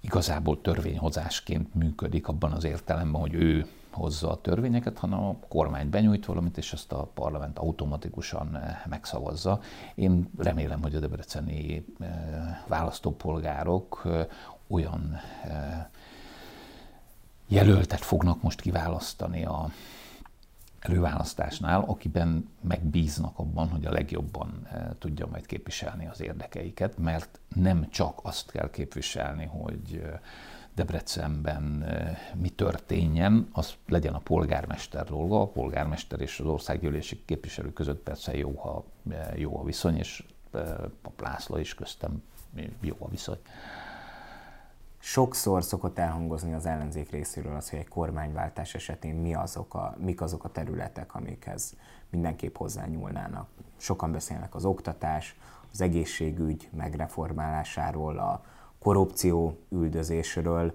igazából 0.00 0.60
törvényhozásként 0.60 1.74
működik 1.74 2.28
abban 2.28 2.52
az 2.52 2.64
értelemben, 2.64 3.20
hogy 3.20 3.34
ő 3.34 3.66
hozza 3.90 4.30
a 4.30 4.40
törvényeket, 4.40 4.98
hanem 4.98 5.24
a 5.24 5.36
kormány 5.48 5.90
benyújt 5.90 6.26
valamit, 6.26 6.56
és 6.56 6.72
ezt 6.72 6.92
a 6.92 7.08
parlament 7.14 7.58
automatikusan 7.58 8.58
megszavazza. 8.88 9.60
Én 9.94 10.30
remélem, 10.38 10.82
hogy 10.82 10.94
a 10.94 10.98
debreceni 10.98 11.84
választópolgárok 12.66 14.02
olyan 14.66 15.20
jelöltet 17.46 18.00
fognak 18.00 18.42
most 18.42 18.60
kiválasztani 18.60 19.44
a 19.44 19.70
előválasztásnál, 20.88 21.84
akiben 21.86 22.48
megbíznak 22.60 23.38
abban, 23.38 23.68
hogy 23.68 23.84
a 23.84 23.92
legjobban 23.92 24.66
eh, 24.72 24.86
tudja 24.98 25.26
majd 25.26 25.46
képviselni 25.46 26.06
az 26.06 26.20
érdekeiket, 26.20 26.98
mert 26.98 27.40
nem 27.54 27.88
csak 27.90 28.20
azt 28.22 28.50
kell 28.50 28.70
képviselni, 28.70 29.44
hogy 29.44 30.00
eh, 30.02 30.18
Debrecenben 30.74 31.82
eh, 31.82 32.18
mi 32.34 32.48
történjen, 32.48 33.48
az 33.52 33.74
legyen 33.88 34.14
a 34.14 34.18
polgármester 34.18 35.04
dolga. 35.04 35.40
A 35.40 35.46
polgármester 35.46 36.20
és 36.20 36.40
az 36.40 36.46
országgyűlési 36.46 37.22
képviselő 37.24 37.72
között 37.72 38.02
persze 38.02 38.36
jó, 38.36 38.50
ha 38.50 38.84
jó 39.34 39.58
a 39.60 39.64
viszony, 39.64 39.96
és 39.96 40.24
a 41.02 41.10
László 41.18 41.56
is 41.56 41.74
köztem 41.74 42.22
jó 42.80 42.96
a 42.98 43.08
viszony 43.08 43.38
sokszor 45.06 45.64
szokott 45.64 45.98
elhangozni 45.98 46.52
az 46.52 46.66
ellenzék 46.66 47.10
részéről 47.10 47.56
az, 47.56 47.70
hogy 47.70 47.78
egy 47.78 47.88
kormányváltás 47.88 48.74
esetén 48.74 49.14
mi 49.14 49.34
azok 49.34 49.74
a, 49.74 49.96
mik 49.98 50.20
azok 50.20 50.44
a 50.44 50.48
területek, 50.48 51.14
amikhez 51.14 51.74
mindenképp 52.10 52.56
hozzányúlnának. 52.56 53.48
Sokan 53.76 54.12
beszélnek 54.12 54.54
az 54.54 54.64
oktatás, 54.64 55.36
az 55.72 55.80
egészségügy 55.80 56.68
megreformálásáról, 56.76 58.18
a 58.18 58.44
korrupció 58.78 59.58
üldözésről. 59.68 60.74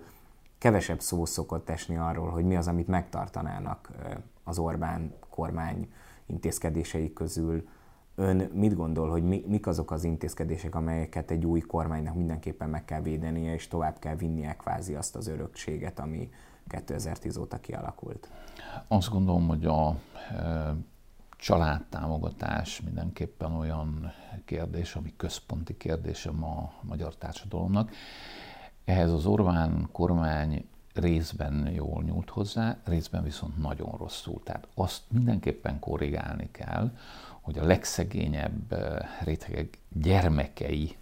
Kevesebb 0.58 1.00
szó 1.00 1.26
szokott 1.26 1.70
esni 1.70 1.98
arról, 1.98 2.30
hogy 2.30 2.46
mi 2.46 2.56
az, 2.56 2.68
amit 2.68 2.88
megtartanának 2.88 3.92
az 4.44 4.60
Orbán 4.60 5.14
kormány 5.30 5.94
intézkedései 6.26 7.14
közül, 7.14 7.68
Ön 8.22 8.50
mit 8.54 8.76
gondol, 8.76 9.10
hogy 9.10 9.24
mi, 9.24 9.44
mik 9.48 9.68
azok 9.68 9.92
az 9.92 10.04
intézkedések, 10.04 10.76
amelyeket 10.76 11.32
egy 11.32 11.46
új 11.46 11.60
kormánynak 11.60 12.16
mindenképpen 12.16 12.70
meg 12.70 12.86
kell 12.86 13.02
védenie, 13.02 13.54
és 13.54 13.68
tovább 13.68 14.00
kell 14.00 14.16
vinnie 14.16 14.56
kvázi 14.56 14.96
azt 14.96 15.16
az 15.16 15.28
örökséget, 15.28 16.00
ami 16.00 16.30
2010 16.68 17.38
óta 17.38 17.60
kialakult? 17.60 18.30
Azt 18.88 19.10
gondolom, 19.10 19.48
hogy 19.48 19.66
a 19.66 19.96
e, 20.36 20.76
családtámogatás 21.38 22.82
mindenképpen 22.82 23.52
olyan 23.52 24.12
kérdés, 24.46 24.96
ami 24.96 25.14
központi 25.18 25.78
kérdésem 25.78 26.44
a 26.44 26.74
magyar 26.82 27.16
társadalomnak. 27.16 27.92
Ehhez 28.86 29.12
az 29.12 29.26
Orbán 29.26 29.90
kormány 29.92 30.66
részben 30.94 31.70
jól 31.74 32.04
nyújt 32.04 32.30
hozzá, 32.30 32.78
részben 32.84 33.24
viszont 33.24 33.58
nagyon 33.58 33.96
rosszul. 33.98 34.42
Tehát 34.44 34.68
azt 34.76 35.02
mindenképpen 35.08 35.80
korrigálni 35.80 36.50
kell, 36.52 36.92
hogy 37.42 37.58
a 37.58 37.66
legszegényebb 37.66 38.76
rétegek 39.24 39.78
gyermekei 39.94 40.96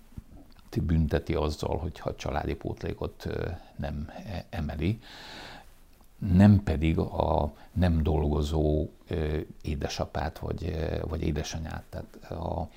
bünteti 0.82 1.34
azzal, 1.34 1.78
hogyha 1.78 2.10
a 2.10 2.16
családi 2.16 2.54
pótlékot 2.54 3.28
nem 3.76 4.12
e, 4.26 4.46
emeli, 4.50 5.00
nem 6.18 6.64
pedig 6.64 6.98
a 6.98 7.54
nem 7.72 8.04
dolgozó 8.04 8.90
édesapát 9.62 10.40
vagy, 10.40 10.88
vagy 11.08 11.22
édesanyát. 11.22 11.84
Tehát 11.90 12.32
a 12.32 12.70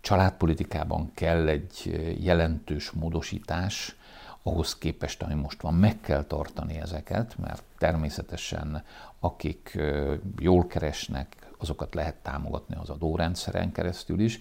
családpolitikában 0.00 1.10
kell 1.14 1.48
egy 1.48 2.00
jelentős 2.20 2.90
módosítás, 2.90 3.96
ahhoz 4.42 4.78
képest, 4.78 5.22
ami 5.22 5.34
most 5.34 5.62
van, 5.62 5.74
meg 5.74 6.00
kell 6.00 6.24
tartani 6.24 6.80
ezeket, 6.80 7.38
mert 7.38 7.62
természetesen 7.78 8.84
akik 9.20 9.78
jól 10.38 10.66
keresnek, 10.66 11.47
azokat 11.58 11.94
lehet 11.94 12.14
támogatni 12.14 12.76
az 12.76 12.90
adórendszeren 12.90 13.72
keresztül 13.72 14.20
is, 14.20 14.38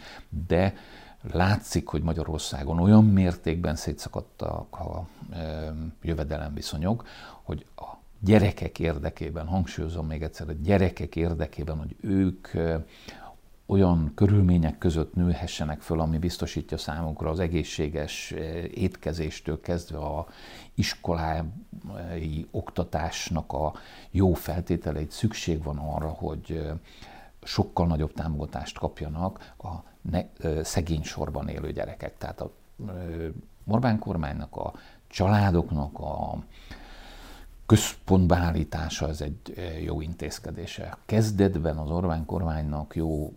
de 0.47 0.74
látszik, 1.32 1.88
hogy 1.88 2.01
Magyarországon 2.01 2.80
olyan 2.80 3.05
mértékben 3.05 3.76
szétszakadtak 3.76 4.80
a 4.80 5.07
jövedelemviszonyok, 6.01 7.07
hogy 7.43 7.65
a 7.76 7.86
gyerekek 8.20 8.80
érdekében, 8.80 9.47
hangsúlyozom 9.47 10.07
még 10.07 10.24
egyszer, 10.24 10.49
a 10.49 10.53
gyerekek 10.53 11.15
érdekében, 11.15 11.78
hogy 11.78 11.95
ők 12.01 12.47
olyan 13.68 14.11
körülmények 14.15 14.78
között 14.78 15.13
nőhessenek 15.13 15.82
föl, 15.82 15.99
ami 15.99 16.18
biztosítja 16.18 16.78
számukra 16.78 17.30
az 17.30 17.39
egészséges 17.39 18.32
étkezéstől 18.74 19.61
kezdve 19.61 19.97
a 19.97 20.28
iskolái 20.74 22.47
oktatásnak 22.51 23.53
a 23.53 23.74
jó 24.11 24.34
feltételeit. 24.34 25.11
Szükség 25.11 25.63
van 25.63 25.78
arra, 25.78 26.09
hogy 26.09 26.72
sokkal 27.43 27.88
nagyobb 27.88 28.13
támogatást 28.13 28.78
kapjanak 28.78 29.53
a 29.57 29.74
ne, 30.01 30.24
szegény 30.63 31.03
sorban 31.03 31.47
élő 31.47 31.72
gyerekek. 31.72 32.18
Tehát 32.18 32.41
a 32.41 32.51
Orbán 33.68 33.99
kormánynak, 33.99 34.55
a 34.55 34.74
családoknak 35.07 35.99
a 35.99 36.43
központbeállítása 37.68 39.07
ez 39.07 39.22
egy 39.22 39.53
jó 39.84 40.01
intézkedése. 40.01 40.97
Kezdetben 41.05 41.78
az 41.78 41.89
Orbán 41.89 42.26
kormánynak 42.26 42.95
jó, 42.95 43.34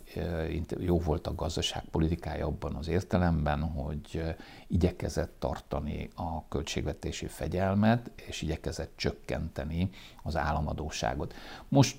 jó 0.79 0.99
volt 1.01 1.27
a 1.27 1.35
gazdaságpolitikája 1.35 2.47
abban 2.47 2.75
az 2.75 2.89
értelemben, 2.89 3.63
hogy 3.63 4.37
igyekezett 4.67 5.35
tartani 5.39 6.11
a 6.15 6.49
költségvetési 6.49 7.27
fegyelmet, 7.27 8.11
és 8.27 8.43
igyekezett 8.43 8.93
csökkenteni 8.97 9.91
az 10.23 10.37
államadóságot. 10.37 11.35
Most 11.69 11.99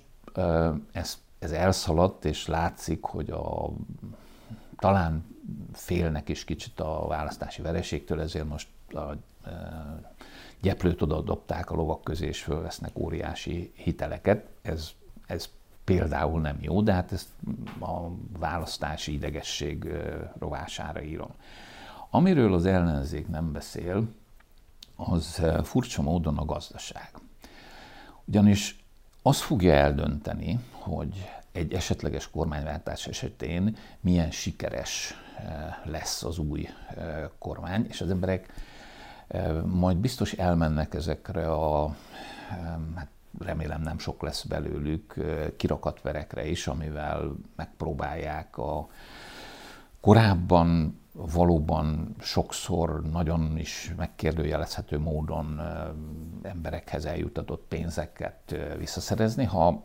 ez, 0.92 1.18
ez 1.40 1.52
elszaladt, 1.52 2.26
és 2.26 2.48
látszik, 2.48 3.04
hogy 3.04 3.30
a, 3.30 3.70
talán 4.78 5.26
félnek 5.74 6.30
is 6.30 6.44
kicsit 6.44 6.80
a 6.80 7.08
választási 7.08 7.62
vereségtől, 7.62 8.22
ezért 8.22 8.48
most 8.48 8.68
a 8.94 9.16
gyeplőt 10.62 11.02
oda 11.02 11.22
dobták 11.22 11.72
a 11.72 11.76
lovak 11.76 12.04
közé, 12.04 12.28
és 12.28 12.44
fölvesznek 12.44 13.00
óriási 13.00 13.72
hiteleket. 13.76 14.46
Ez, 14.62 14.90
ez 15.26 15.50
például 15.84 16.42
nem 16.42 16.58
jó, 16.62 16.82
de 16.82 16.94
hát 16.94 17.12
ezt 17.12 17.30
a 17.80 18.08
választási 18.40 19.14
idegesség 19.14 19.88
rovására 20.40 21.02
írom. 21.02 21.32
Amiről 22.10 22.54
az 22.54 22.66
ellenzék 22.66 23.28
nem 23.28 23.52
beszél, 23.52 24.08
az 24.96 25.42
furcsa 25.64 26.02
módon 26.02 26.38
a 26.38 26.46
gazdaság. 26.46 27.12
Ugyanis 28.26 28.84
azt 29.22 29.40
fogja 29.40 29.74
eldönteni, 29.74 30.60
hogy 30.72 31.30
egy 31.52 31.74
esetleges 31.74 32.30
kormányváltás 32.30 33.08
esetén 33.08 33.78
milyen 34.00 34.32
sikeres 34.32 35.14
lesz 35.84 36.24
az 36.24 36.38
új 36.38 36.68
kormány, 37.38 37.86
és 37.90 38.02
az 38.02 38.10
emberek 38.10 38.54
majd 39.66 39.98
biztos 39.98 40.34
elmennek 40.34 40.94
ezekre 40.94 41.52
a, 41.52 41.96
hát 42.96 43.08
remélem 43.40 43.82
nem 43.82 44.00
sok 44.00 44.22
lesz 44.22 44.44
belőlük, 44.44 45.16
kirakatverekre 45.58 46.48
is, 46.48 46.68
amivel 46.68 47.36
megpróbálják 47.56 48.58
a 48.58 48.88
korábban 50.00 51.00
valóban 51.14 52.16
sokszor 52.20 53.02
nagyon 53.12 53.58
is 53.58 53.94
megkérdőjelezhető 53.98 55.00
módon 55.00 55.62
emberekhez 56.42 57.06
eljutatott 57.06 57.66
pénzeket 57.68 58.56
visszaszerezni. 58.78 59.46
Ha 59.46 59.84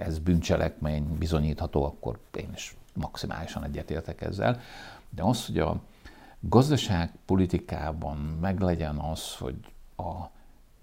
ez 0.00 0.18
bűncselekmény 0.18 1.16
bizonyítható, 1.18 1.84
akkor 1.84 2.18
én 2.36 2.50
is 2.54 2.76
maximálisan 2.94 3.64
egyetértek 3.64 4.20
ezzel. 4.20 4.60
De 5.10 5.22
az, 5.22 5.46
hogy 5.46 5.58
a 5.58 5.80
gazdaságpolitikában 6.40 8.16
meglegyen 8.40 8.96
az, 8.96 9.34
hogy 9.36 9.56
a 9.96 10.30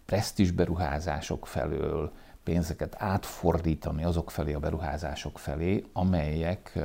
presztis 0.05 0.51
beruházások 0.51 1.47
felől 1.47 2.11
pénzeket 2.43 2.95
átfordítani 2.97 4.03
azok 4.03 4.31
felé 4.31 4.53
a 4.53 4.59
beruházások 4.59 5.39
felé, 5.39 5.83
amelyek 5.93 6.79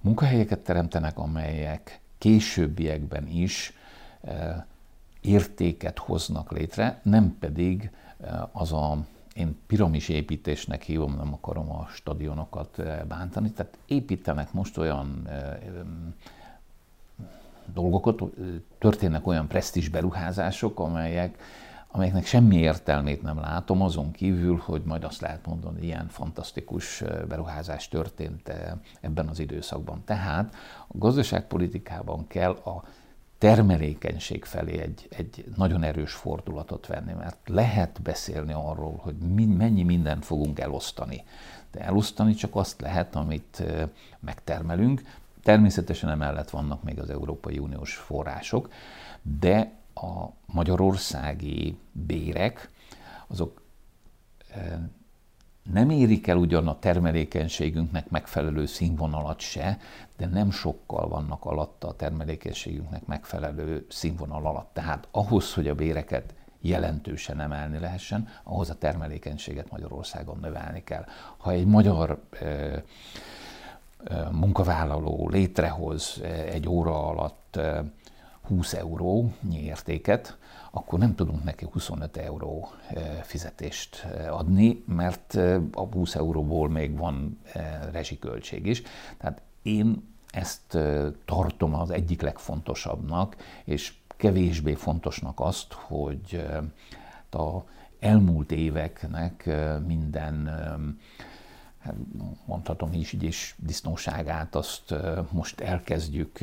munkahelyeket 0.00 0.58
teremtenek, 0.58 1.18
amelyek 1.18 2.00
későbbiekben 2.18 3.26
is 3.26 3.72
értéket 5.20 5.98
hoznak 5.98 6.52
létre, 6.52 7.00
nem 7.02 7.36
pedig 7.38 7.90
az 8.52 8.72
a 8.72 8.98
én 9.34 9.58
piramis 9.66 10.08
építésnek 10.08 10.82
hívom, 10.82 11.14
nem 11.16 11.32
akarom 11.32 11.70
a 11.70 11.86
stadionokat 11.90 12.82
bántani, 13.08 13.50
tehát 13.50 13.78
építenek 13.86 14.52
most 14.52 14.78
olyan 14.78 15.28
dolgokat, 17.72 18.22
történnek 18.78 19.26
olyan 19.26 19.48
presztis 19.48 19.88
beruházások, 19.88 20.80
amelyek, 20.80 21.38
amelyeknek 21.90 22.26
semmi 22.26 22.56
értelmét 22.56 23.22
nem 23.22 23.40
látom, 23.40 23.82
azon 23.82 24.10
kívül, 24.10 24.56
hogy 24.64 24.82
majd 24.84 25.04
azt 25.04 25.20
lehet 25.20 25.46
mondani, 25.46 25.82
ilyen 25.82 26.08
fantasztikus 26.08 27.02
beruházás 27.28 27.88
történt 27.88 28.52
ebben 29.00 29.28
az 29.28 29.38
időszakban. 29.38 30.02
Tehát 30.04 30.54
a 30.88 30.98
gazdaságpolitikában 30.98 32.26
kell 32.26 32.50
a 32.50 32.84
termelékenység 33.38 34.44
felé 34.44 34.78
egy, 34.78 35.08
egy 35.10 35.44
nagyon 35.56 35.82
erős 35.82 36.12
fordulatot 36.12 36.86
venni, 36.86 37.12
mert 37.12 37.38
lehet 37.46 38.02
beszélni 38.02 38.52
arról, 38.52 39.00
hogy 39.02 39.14
mennyi 39.56 39.82
mindent 39.82 40.24
fogunk 40.24 40.58
elosztani. 40.60 41.24
De 41.70 41.80
elosztani 41.80 42.34
csak 42.34 42.56
azt 42.56 42.80
lehet, 42.80 43.14
amit 43.14 43.62
megtermelünk, 44.20 45.02
Természetesen 45.44 46.10
emellett 46.10 46.50
vannak 46.50 46.82
még 46.82 47.00
az 47.00 47.10
Európai 47.10 47.58
Uniós 47.58 47.94
források, 47.94 48.68
de 49.22 49.72
a 49.94 50.26
magyarországi 50.46 51.78
bérek, 51.92 52.70
azok 53.26 53.62
eh, 54.54 54.78
nem 55.72 55.90
érik 55.90 56.26
el 56.26 56.36
ugyan 56.36 56.68
a 56.68 56.78
termelékenységünknek 56.78 58.10
megfelelő 58.10 58.66
színvonalat 58.66 59.40
se, 59.40 59.78
de 60.16 60.26
nem 60.26 60.50
sokkal 60.50 61.08
vannak 61.08 61.44
alatta 61.44 61.88
a 61.88 61.96
termelékenységünknek 61.96 63.06
megfelelő 63.06 63.86
színvonal 63.88 64.46
alatt. 64.46 64.70
Tehát 64.72 65.08
ahhoz, 65.10 65.54
hogy 65.54 65.68
a 65.68 65.74
béreket 65.74 66.34
jelentősen 66.60 67.40
emelni 67.40 67.78
lehessen, 67.78 68.28
ahhoz 68.42 68.70
a 68.70 68.78
termelékenységet 68.78 69.70
Magyarországon 69.70 70.38
növelni 70.40 70.84
kell. 70.84 71.04
Ha 71.36 71.50
egy 71.50 71.66
magyar 71.66 72.22
eh, 72.30 72.82
munkavállaló 74.32 75.28
létrehoz 75.28 76.20
egy 76.46 76.68
óra 76.68 77.06
alatt 77.06 77.60
20 78.42 78.72
euró 78.72 79.32
értéket, 79.52 80.38
akkor 80.70 80.98
nem 80.98 81.14
tudunk 81.14 81.44
neki 81.44 81.66
25 81.72 82.16
euró 82.16 82.68
fizetést 83.22 84.06
adni, 84.30 84.84
mert 84.86 85.34
a 85.72 85.86
20 85.92 86.14
euróból 86.14 86.68
még 86.68 86.96
van 86.96 87.38
rezsiköltség 87.92 88.66
is. 88.66 88.82
Tehát 89.18 89.40
én 89.62 90.12
ezt 90.30 90.78
tartom 91.24 91.74
az 91.74 91.90
egyik 91.90 92.22
legfontosabbnak, 92.22 93.36
és 93.64 93.94
kevésbé 94.16 94.74
fontosnak 94.74 95.40
azt, 95.40 95.72
hogy 95.72 96.46
a 97.30 97.58
elmúlt 97.98 98.52
éveknek 98.52 99.50
minden 99.86 100.50
mondhatom 102.44 102.92
is 102.92 103.12
is 103.12 103.54
disznóságát, 103.58 104.54
azt 104.54 104.94
most 105.30 105.60
elkezdjük 105.60 106.38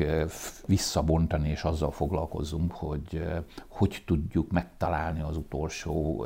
visszabontani, 0.65 1.49
és 1.49 1.63
azzal 1.63 1.91
foglalkozunk, 1.91 2.71
hogy 2.71 3.27
hogy 3.67 4.03
tudjuk 4.05 4.51
megtalálni 4.51 5.21
az 5.21 5.37
utolsó 5.37 6.25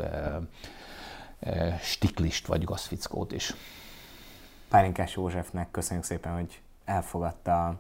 stiklist 1.82 2.48
vagy 2.48 2.64
gazfickót 2.64 3.32
is. 3.32 3.54
Pálinkás 4.70 5.16
Józsefnek 5.16 5.72
köszönjük 5.72 6.06
szépen, 6.06 6.34
hogy 6.34 6.62
elfogadta 6.86 7.66
a 7.68 7.80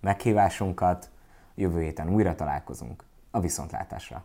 meghívásunkat. 0.00 1.10
Jövő 1.54 1.82
héten 1.82 2.08
újra 2.08 2.34
találkozunk. 2.34 3.04
A 3.30 3.40
viszontlátásra! 3.40 4.24